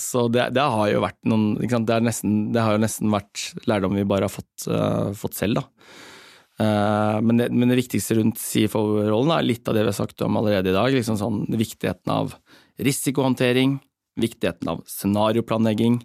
så 0.00 0.26
det, 0.32 0.48
det, 0.56 0.64
har 0.74 0.90
jo 0.90 1.02
vært 1.04 1.18
noen 1.30 1.54
det, 1.86 1.98
nesten, 2.02 2.38
det, 2.54 2.62
har 2.64 2.74
jo 2.76 2.82
nesten 2.82 3.12
vært 3.14 3.44
lærdom 3.70 3.98
vi 3.98 4.06
bare 4.08 4.26
har 4.26 4.34
fått, 4.34 4.66
uh, 4.66 5.12
fått 5.16 5.38
selv, 5.38 5.60
da. 5.60 5.66
Uh, 6.60 7.16
men, 7.24 7.38
det, 7.40 7.46
men, 7.54 7.70
det, 7.70 7.78
viktigste 7.78 8.18
rundt 8.18 8.40
CFO-rollen 8.42 9.32
er 9.36 9.46
litt 9.46 9.68
av 9.70 9.76
det 9.76 9.84
vi 9.86 9.92
har 9.92 10.00
sagt 10.00 10.26
om 10.26 10.40
allerede 10.40 10.72
i 10.72 10.76
dag. 10.76 10.90
Liksom 10.92 11.20
sånn, 11.20 11.44
viktigheten 11.54 12.12
av 12.12 12.34
risikohåndtering, 12.80 13.78
viktigheten 14.20 14.72
av 14.72 14.82
scenarioplanlegging, 14.90 16.02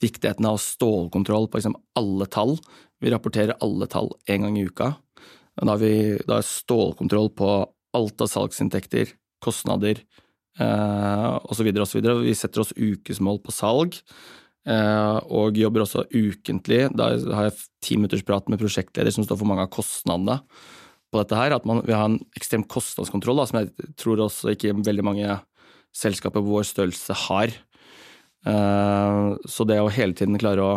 viktigheten 0.00 0.46
av 0.48 0.60
stålkontroll 0.62 1.50
på 1.50 1.60
liksom 1.60 1.76
alle 1.98 2.30
tall. 2.30 2.56
Vi 3.02 3.10
rapporterer 3.12 3.58
alle 3.64 3.90
tall 3.90 4.14
én 4.30 4.46
gang 4.46 4.56
i 4.58 4.64
uka. 4.70 4.94
Da 5.58 5.72
har 5.72 5.82
vi 5.82 6.18
da 6.26 6.38
stålkontroll 6.44 7.32
på 7.34 7.50
alt 7.96 8.24
av 8.24 8.30
salgsinntekter, 8.30 9.14
kostnader 9.44 10.02
eh, 10.60 11.38
osv. 11.48 11.70
osv. 11.84 12.10
Vi 12.24 12.34
setter 12.36 12.64
oss 12.64 12.74
ukesmål 12.76 13.40
på 13.44 13.54
salg. 13.54 14.00
Eh, 14.68 15.18
og 15.32 15.56
jobber 15.56 15.84
også 15.84 16.04
ukentlig. 16.12 16.88
Da 16.96 17.12
har 17.36 17.48
jeg 17.48 17.60
timinuttersprat 17.86 18.50
med 18.52 18.60
prosjektleder 18.60 19.14
som 19.14 19.24
står 19.24 19.40
for 19.40 19.48
mange 19.48 19.64
av 19.64 19.72
kostnadene 19.72 20.40
på 21.08 21.22
dette 21.22 21.38
her. 21.38 21.56
At 21.56 21.68
man, 21.68 21.80
vi 21.86 21.96
har 21.96 22.10
en 22.10 22.20
ekstrem 22.36 22.66
kostnadskontroll, 22.68 23.40
da, 23.40 23.48
som 23.48 23.62
jeg 23.62 23.94
tror 24.00 24.26
også 24.26 24.52
ikke 24.52 24.76
veldig 24.76 25.06
mange 25.06 25.38
selskaper 25.96 26.42
på 26.42 26.52
vår 26.52 26.68
størrelse 26.68 27.16
har. 27.26 27.54
Eh, 28.48 29.32
så 29.48 29.68
det 29.68 29.80
å 29.80 29.92
hele 29.92 30.16
tiden 30.18 30.40
klare 30.40 30.64
å 30.64 30.76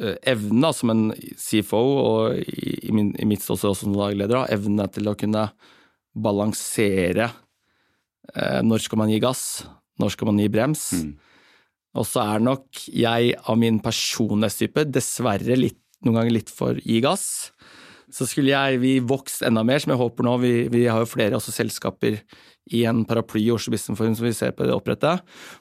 eh, 0.00 0.16
evne, 0.32 0.72
som 0.76 0.92
en 0.92 1.04
CFO, 1.12 1.82
og 2.02 2.38
i, 2.40 2.92
mitt 2.92 3.44
ståsted 3.44 3.72
også 3.72 3.86
som 3.86 3.98
dagleder, 3.98 4.46
evne 4.54 4.88
til 4.92 5.10
å 5.10 5.16
kunne 5.18 5.48
balansere 6.12 7.30
eh, 8.34 8.60
når 8.64 8.86
skal 8.86 9.02
man 9.02 9.12
gi 9.12 9.20
gass, 9.22 9.44
når 10.00 10.14
skal 10.14 10.32
man 10.32 10.40
gi 10.42 10.50
brems. 10.52 10.86
Mm. 10.98 11.12
Og 12.00 12.08
så 12.08 12.24
er 12.24 12.44
nok 12.44 12.84
jeg 12.88 13.34
av 13.36 13.58
min 13.60 13.80
personlighetstype 13.84 14.86
dessverre 14.88 15.58
litt, 15.58 15.80
noen 16.02 16.20
ganger 16.20 16.38
litt 16.38 16.52
for 16.52 16.78
gi 16.80 17.02
gass. 17.04 17.52
Så 18.12 18.26
skulle 18.28 18.52
jeg 18.52 18.80
vi 18.82 18.96
vokst 19.04 19.44
enda 19.46 19.62
mer, 19.64 19.80
som 19.80 19.92
jeg 19.92 20.00
håper 20.00 20.26
nå. 20.26 20.38
Vi, 20.42 20.54
vi 20.72 20.86
har 20.88 21.00
jo 21.00 21.08
flere 21.08 21.38
også 21.38 21.54
selskaper 21.54 22.18
i 22.70 22.84
en 22.86 23.02
paraply 23.08 23.42
i 23.46 23.50
Oslo 23.54 23.72
Business 23.74 23.98
som 23.98 24.26
vi 24.26 24.32
ser 24.36 24.52
på 24.54 24.66
det 24.68 24.74
opprette. 24.74 25.16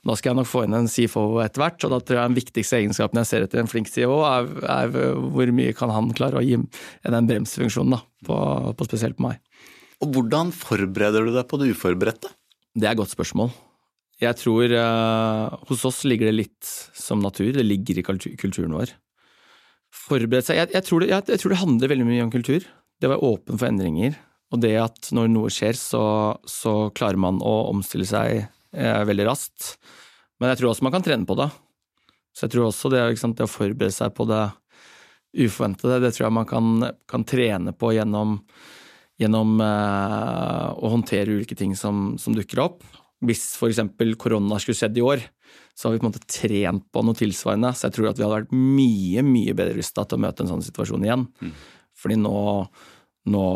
Da 0.06 0.18
skal 0.18 0.32
jeg 0.32 0.40
nok 0.42 0.50
få 0.50 0.66
inn 0.68 0.78
en 0.78 0.90
CFO 0.92 1.42
etter 1.44 1.64
hvert, 1.64 1.82
og 1.88 1.96
da 1.96 2.00
tror 2.00 2.20
jeg 2.20 2.30
den 2.30 2.38
viktigste 2.38 2.78
egenskapen 2.78 3.22
jeg 3.22 3.30
ser 3.32 3.46
etter 3.48 3.64
en 3.64 3.72
flink 3.72 3.90
CFO, 3.90 4.22
er, 4.28 4.52
er 4.70 4.94
hvor 5.34 5.54
mye 5.58 5.74
kan 5.78 5.94
han 5.94 6.12
klare 6.18 6.40
å 6.40 6.46
gi 6.46 6.60
den 6.62 7.32
bremsfunksjonen, 7.32 7.98
da, 7.98 8.04
på, 8.28 8.38
på 8.78 8.90
spesielt 8.90 9.18
på 9.18 9.28
meg. 9.30 9.42
Og 10.02 10.16
hvordan 10.16 10.54
forbereder 10.56 11.28
du 11.28 11.34
deg 11.36 11.46
på 11.50 11.60
det 11.62 11.74
uforberedte? 11.74 12.32
Det 12.78 12.88
er 12.88 12.94
et 12.94 13.02
godt 13.02 13.14
spørsmål. 13.14 13.52
Jeg 14.22 14.38
tror 14.38 14.74
uh, 14.78 15.62
hos 15.70 15.86
oss 15.90 16.04
ligger 16.06 16.30
det 16.30 16.38
litt 16.38 16.74
som 16.94 17.24
natur, 17.24 17.50
det 17.56 17.66
ligger 17.66 18.00
i 18.00 18.06
kulturen 18.06 18.76
vår. 18.78 18.94
Forberede 19.92 20.46
seg 20.46 20.60
jeg, 20.60 20.70
jeg, 20.76 20.86
tror 20.88 21.02
det, 21.02 21.10
jeg, 21.12 21.26
jeg 21.34 21.42
tror 21.42 21.54
det 21.54 21.62
handler 21.64 21.92
veldig 21.92 22.06
mye 22.08 22.26
om 22.28 22.34
kultur. 22.34 22.68
Det 23.02 23.10
å 23.10 23.16
være 23.16 23.32
åpen 23.32 23.58
for 23.58 23.68
endringer. 23.68 24.20
Og 24.52 24.60
det 24.64 24.76
at 24.82 25.12
når 25.16 25.30
noe 25.32 25.52
skjer, 25.54 25.78
så, 25.80 26.04
så 26.48 26.90
klarer 26.96 27.20
man 27.22 27.40
å 27.44 27.54
omstille 27.72 28.08
seg 28.08 28.44
eh, 28.44 29.04
veldig 29.08 29.28
raskt. 29.30 29.76
Men 30.42 30.52
jeg 30.52 30.62
tror 30.62 30.72
også 30.72 30.88
man 30.88 30.96
kan 30.96 31.06
trene 31.06 31.28
på 31.28 31.38
det. 31.40 31.48
Så 32.36 32.46
jeg 32.46 32.56
tror 32.56 32.70
også 32.70 32.92
det, 32.92 33.04
sant, 33.20 33.38
det 33.40 33.48
å 33.48 33.52
forberede 33.52 33.94
seg 33.96 34.14
på 34.16 34.28
det 34.30 34.44
uforventede, 35.32 36.02
det 36.04 36.12
tror 36.16 36.28
jeg 36.28 36.36
man 36.36 36.48
kan, 36.48 36.88
kan 37.08 37.24
trene 37.28 37.72
på 37.72 37.94
gjennom, 37.96 38.40
gjennom 39.22 39.62
eh, 39.64 40.68
å 40.76 40.92
håndtere 40.92 41.38
ulike 41.38 41.56
ting 41.60 41.76
som, 41.80 42.18
som 42.20 42.36
dukker 42.36 42.64
opp. 42.64 42.84
Hvis 43.24 43.46
eksempel 43.68 44.16
korona 44.20 44.58
skulle 44.60 44.80
skjedd 44.80 44.98
i 44.98 45.06
år, 45.06 45.24
så 45.78 45.88
har 45.88 45.96
vi 45.96 46.02
på 46.02 46.08
en 46.08 46.12
måte 46.12 46.28
trent 46.28 46.88
på 46.92 47.04
noe 47.06 47.16
tilsvarende. 47.16 47.72
Så 47.78 47.88
jeg 47.88 47.96
tror 47.96 48.10
at 48.10 48.20
vi 48.20 48.26
hadde 48.26 48.40
vært 48.42 48.56
mye, 48.56 49.24
mye 49.24 49.56
bedre 49.56 49.78
rusta 49.78 50.04
til 50.04 50.20
å 50.20 50.24
møte 50.26 50.44
en 50.44 50.52
sånn 50.52 50.66
situasjon 50.66 51.06
igjen. 51.08 51.28
Mm. 51.40 51.54
Fordi 52.02 52.18
nå 52.20 52.36
nå, 53.30 53.48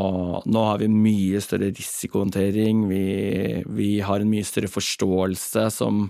nå, 0.45 0.63
har 0.67 0.81
vi 0.81 0.89
mye 0.91 1.39
større 1.41 1.71
risikohåndtering, 1.73 2.83
vi, 2.89 3.05
vi, 3.65 3.89
har 4.05 4.21
en 4.21 4.29
mye 4.29 4.45
større 4.45 4.69
forståelse 4.69 5.63
som, 5.73 6.09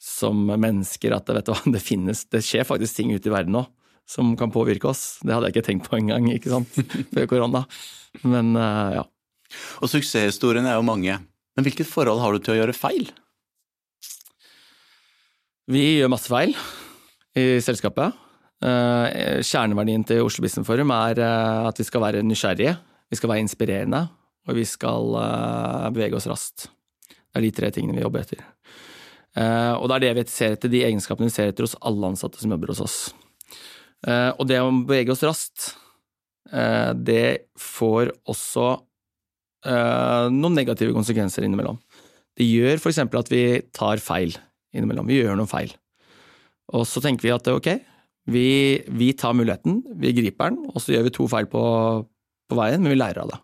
som 0.00 0.46
mennesker 0.48 1.12
at 1.16 1.28
vet 1.28 1.50
du 1.50 1.52
hva, 1.52 1.60
det 1.74 1.84
finnes 1.84 2.24
Det 2.32 2.40
skjer 2.44 2.68
faktisk 2.68 2.96
ting 2.96 3.12
ute 3.12 3.28
i 3.28 3.34
verden 3.34 3.58
nå 3.58 3.66
som 4.08 4.32
kan 4.40 4.48
påvirke 4.48 4.88
oss. 4.88 5.18
Det 5.20 5.34
hadde 5.34 5.50
jeg 5.50 5.58
ikke 5.58 5.66
tenkt 5.66 5.88
på 5.88 5.98
engang, 5.98 6.30
ikke 6.32 6.48
sant, 6.48 6.78
før 7.12 7.26
korona. 7.28 7.64
Men 8.24 8.54
uh, 8.56 9.02
ja. 9.02 9.02
Og 9.84 9.90
suksesshistoriene 9.92 10.70
er 10.72 10.78
jo 10.78 10.86
mange. 10.88 11.18
Men 11.56 11.66
hvilket 11.66 11.90
forhold 11.90 12.22
har 12.22 12.32
du 12.32 12.40
til 12.40 12.54
å 12.54 12.58
gjøre 12.62 12.76
feil? 12.76 13.10
Vi 15.68 15.84
gjør 15.98 16.12
masse 16.14 16.32
feil 16.32 16.54
i 17.36 17.58
selskapet. 17.60 18.16
Eh, 18.58 19.38
kjerneverdien 19.46 20.02
til 20.06 20.24
Oslo 20.26 20.42
Business 20.42 20.66
Forum 20.66 20.90
er 20.90 21.20
eh, 21.22 21.66
at 21.68 21.78
vi 21.78 21.86
skal 21.86 22.02
være 22.02 22.24
nysgjerrige, 22.26 22.74
vi 23.06 23.18
skal 23.18 23.30
være 23.30 23.44
inspirerende, 23.44 24.00
og 24.48 24.58
vi 24.58 24.64
skal 24.66 25.14
eh, 25.20 25.86
bevege 25.94 26.18
oss 26.18 26.26
raskt. 26.30 26.66
Det 27.06 27.38
er 27.38 27.46
de 27.46 27.52
tre 27.54 27.70
tingene 27.74 27.94
vi 27.94 28.02
jobber 28.02 28.24
etter. 28.24 28.42
Og 29.38 29.84
det 29.86 29.94
er 29.94 30.02
det 30.02 30.12
vi 30.16 30.22
ser 30.32 30.56
etter, 30.56 30.70
de 30.72 30.80
egenskapene 30.82 31.28
vi 31.28 31.34
ser 31.34 31.52
etter 31.52 31.62
hos 31.62 31.76
alle 31.86 32.08
ansatte 32.08 32.40
som 32.40 32.50
jobber 32.50 32.72
hos 32.72 32.80
oss. 32.82 32.96
Og 34.08 34.40
det 34.48 34.56
å 34.58 34.72
bevege 34.72 35.12
oss 35.12 35.22
raskt, 35.22 35.66
det 36.96 37.52
får 37.60 38.10
også 38.32 38.64
noen 40.32 40.56
negative 40.58 40.96
konsekvenser 40.96 41.46
innimellom. 41.46 41.78
Det 42.34 42.48
gjør 42.48 42.80
f.eks. 42.80 42.98
at 43.04 43.30
vi 43.30 43.44
tar 43.76 44.02
feil 44.02 44.34
innimellom. 44.74 45.06
Vi 45.06 45.20
gjør 45.20 45.38
noen 45.38 45.52
feil. 45.52 45.76
Og 46.74 46.88
så 46.88 47.04
tenker 47.04 47.28
vi 47.28 47.36
at 47.36 47.52
ok, 47.52 47.70
vi, 48.28 48.48
vi 48.92 49.12
tar 49.16 49.36
muligheten, 49.36 49.82
vi 49.96 50.12
griper 50.16 50.52
den, 50.52 50.64
og 50.68 50.82
så 50.82 50.94
gjør 50.94 51.06
vi 51.08 51.14
to 51.16 51.28
feil 51.30 51.48
på, 51.50 51.62
på 52.48 52.58
veien, 52.58 52.82
men 52.84 52.92
vi 52.92 52.98
lærer 52.98 53.22
av 53.24 53.32
det. 53.32 53.38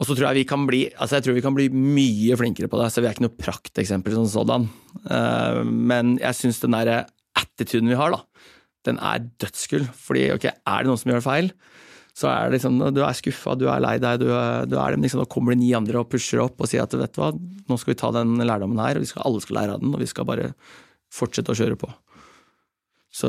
Og 0.00 0.08
så 0.08 0.14
tror 0.14 0.30
jeg 0.30 0.40
vi 0.40 0.48
kan 0.48 0.62
bli 0.64 0.84
altså 0.94 1.18
jeg 1.18 1.26
tror 1.26 1.36
vi 1.36 1.42
kan 1.44 1.56
bli 1.56 1.66
mye 1.68 2.36
flinkere 2.40 2.70
på 2.72 2.78
det, 2.80 2.88
så 2.88 3.02
vi 3.02 3.10
er 3.10 3.16
ikke 3.16 3.26
noe 3.26 3.36
prakteksempel 3.36 4.16
som 4.16 4.30
sådan. 4.32 4.64
Eh, 5.04 5.60
men 5.66 6.14
jeg 6.22 6.38
syns 6.38 6.62
den 6.62 6.76
derre 6.76 7.02
attituden 7.36 7.90
vi 7.90 7.98
har, 8.00 8.14
da, 8.14 8.46
den 8.88 9.00
er 9.04 9.26
dødskull. 9.42 9.84
Fordi 10.06 10.30
ok, 10.38 10.48
er 10.48 10.80
det 10.80 10.88
noen 10.88 11.02
som 11.02 11.12
gjør 11.12 11.26
feil, 11.26 11.52
så 12.16 12.30
er 12.32 12.48
det 12.48 12.58
liksom 12.58 12.80
du 12.96 13.02
er 13.04 13.16
skuffa, 13.18 13.58
du 13.60 13.66
er 13.70 13.82
lei 13.84 13.98
deg, 14.00 14.24
du 14.24 14.30
du 14.72 14.76
er 14.80 14.96
liksom, 14.96 15.20
da 15.20 15.28
kommer 15.30 15.52
det 15.52 15.60
ni 15.60 15.74
andre 15.76 16.00
og 16.00 16.08
pusher 16.12 16.40
opp 16.46 16.56
og 16.60 16.70
sier 16.70 16.86
at 16.86 16.96
vet 16.96 17.12
du 17.16 17.20
hva, 17.20 17.34
nå 17.36 17.80
skal 17.80 17.92
vi 17.92 18.00
ta 18.00 18.10
den 18.16 18.40
lærdommen 18.40 18.80
her, 18.80 18.96
og 18.96 19.04
vi 19.04 19.10
skal, 19.10 19.26
alle 19.28 19.44
skal 19.44 19.60
lære 19.60 19.76
av 19.76 19.84
den, 19.84 19.92
og 19.92 20.00
vi 20.00 20.08
skal 20.08 20.28
bare 20.28 20.54
fortsette 21.12 21.52
å 21.52 21.60
kjøre 21.60 21.76
på. 21.80 21.92
Så 23.10 23.28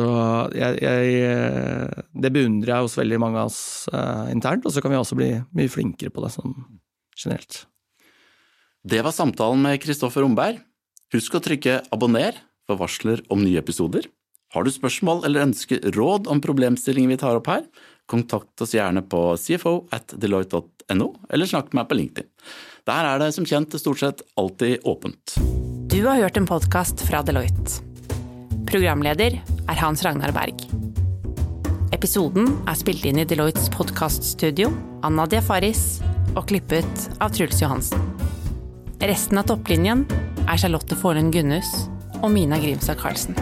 jeg, 0.54 0.78
jeg, 0.78 2.04
det 2.14 2.32
beundrer 2.34 2.76
jeg 2.76 2.86
hos 2.86 2.98
veldig 3.00 3.18
mange 3.22 3.42
av 3.42 3.50
oss 3.50 3.90
eh, 3.90 4.30
internt, 4.34 4.66
og 4.66 4.74
så 4.74 4.84
kan 4.84 4.94
vi 4.94 5.00
også 5.00 5.18
bli 5.18 5.32
mye 5.58 5.72
flinkere 5.74 6.14
på 6.14 6.22
det 6.22 6.34
sånn 6.36 6.54
generelt. 7.18 7.64
Det 8.86 9.02
var 9.06 9.14
samtalen 9.14 9.62
med 9.62 9.82
Kristoffer 9.82 10.26
Omberg. 10.26 10.62
Husk 11.14 11.36
å 11.38 11.44
trykke 11.44 11.82
abonner 11.94 12.38
for 12.70 12.80
varsler 12.80 13.22
om 13.34 13.42
nye 13.44 13.60
episoder. 13.62 14.06
Har 14.54 14.66
du 14.66 14.72
spørsmål 14.74 15.26
eller 15.28 15.48
ønsker 15.48 15.92
råd 15.96 16.28
om 16.32 16.42
problemstillingen 16.44 17.14
vi 17.14 17.20
tar 17.22 17.40
opp 17.40 17.50
her, 17.50 17.66
kontakt 18.12 18.62
oss 18.64 18.76
gjerne 18.76 19.04
på 19.08 19.22
cfo 19.40 19.78
at 19.96 20.14
deloitte.no, 20.20 21.08
eller 21.32 21.50
snakk 21.50 21.72
med 21.72 21.82
meg 21.82 21.92
på 21.92 22.00
LinkedIn. 22.02 22.32
Der 22.90 23.14
er 23.14 23.22
det 23.22 23.32
som 23.38 23.48
kjent 23.48 23.78
stort 23.80 24.02
sett 24.02 24.26
alltid 24.40 24.84
åpent. 24.84 25.38
Du 25.92 26.02
har 26.08 26.20
hørt 26.20 26.40
en 26.40 26.50
podkast 26.50 27.04
fra 27.08 27.24
Deloitte. 27.24 27.91
Programleder 28.72 29.34
er 29.68 29.80
Hans 29.82 30.00
Ragnar 30.06 30.32
Berg. 30.32 30.62
Episoden 31.92 32.46
er 32.72 32.78
spilt 32.80 33.04
inn 33.04 33.20
i 33.20 33.26
Deloittes 33.28 33.68
podkaststudio 33.74 34.70
Anna 35.04 35.26
Diafaris, 35.28 36.00
og 36.40 36.48
klippet 36.48 36.88
av 37.20 37.36
Truls 37.36 37.60
Johansen. 37.60 38.00
Resten 39.04 39.36
av 39.42 39.46
topplinjen 39.52 40.06
er 40.46 40.56
Charlotte 40.56 40.96
Forlund 41.02 41.36
Gunnhus 41.36 41.68
og 42.22 42.32
Mina 42.32 42.56
Grimstad 42.64 42.96
Karlsen. 43.02 43.36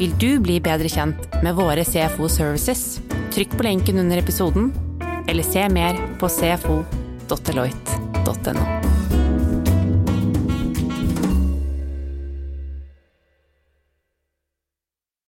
Vil 0.00 0.12
du 0.16 0.40
bli 0.40 0.56
bedre 0.64 0.88
kjent 0.88 1.28
med 1.44 1.52
våre 1.60 1.84
CFO 1.84 2.32
Services? 2.32 3.04
Trykk 3.36 3.52
på 3.58 3.66
lenken 3.68 4.00
under 4.00 4.16
episoden, 4.24 4.72
eller 5.28 5.44
se 5.44 5.68
mer 5.68 6.00
på 6.16 6.32
cfo.deloitte.no. 6.32 8.77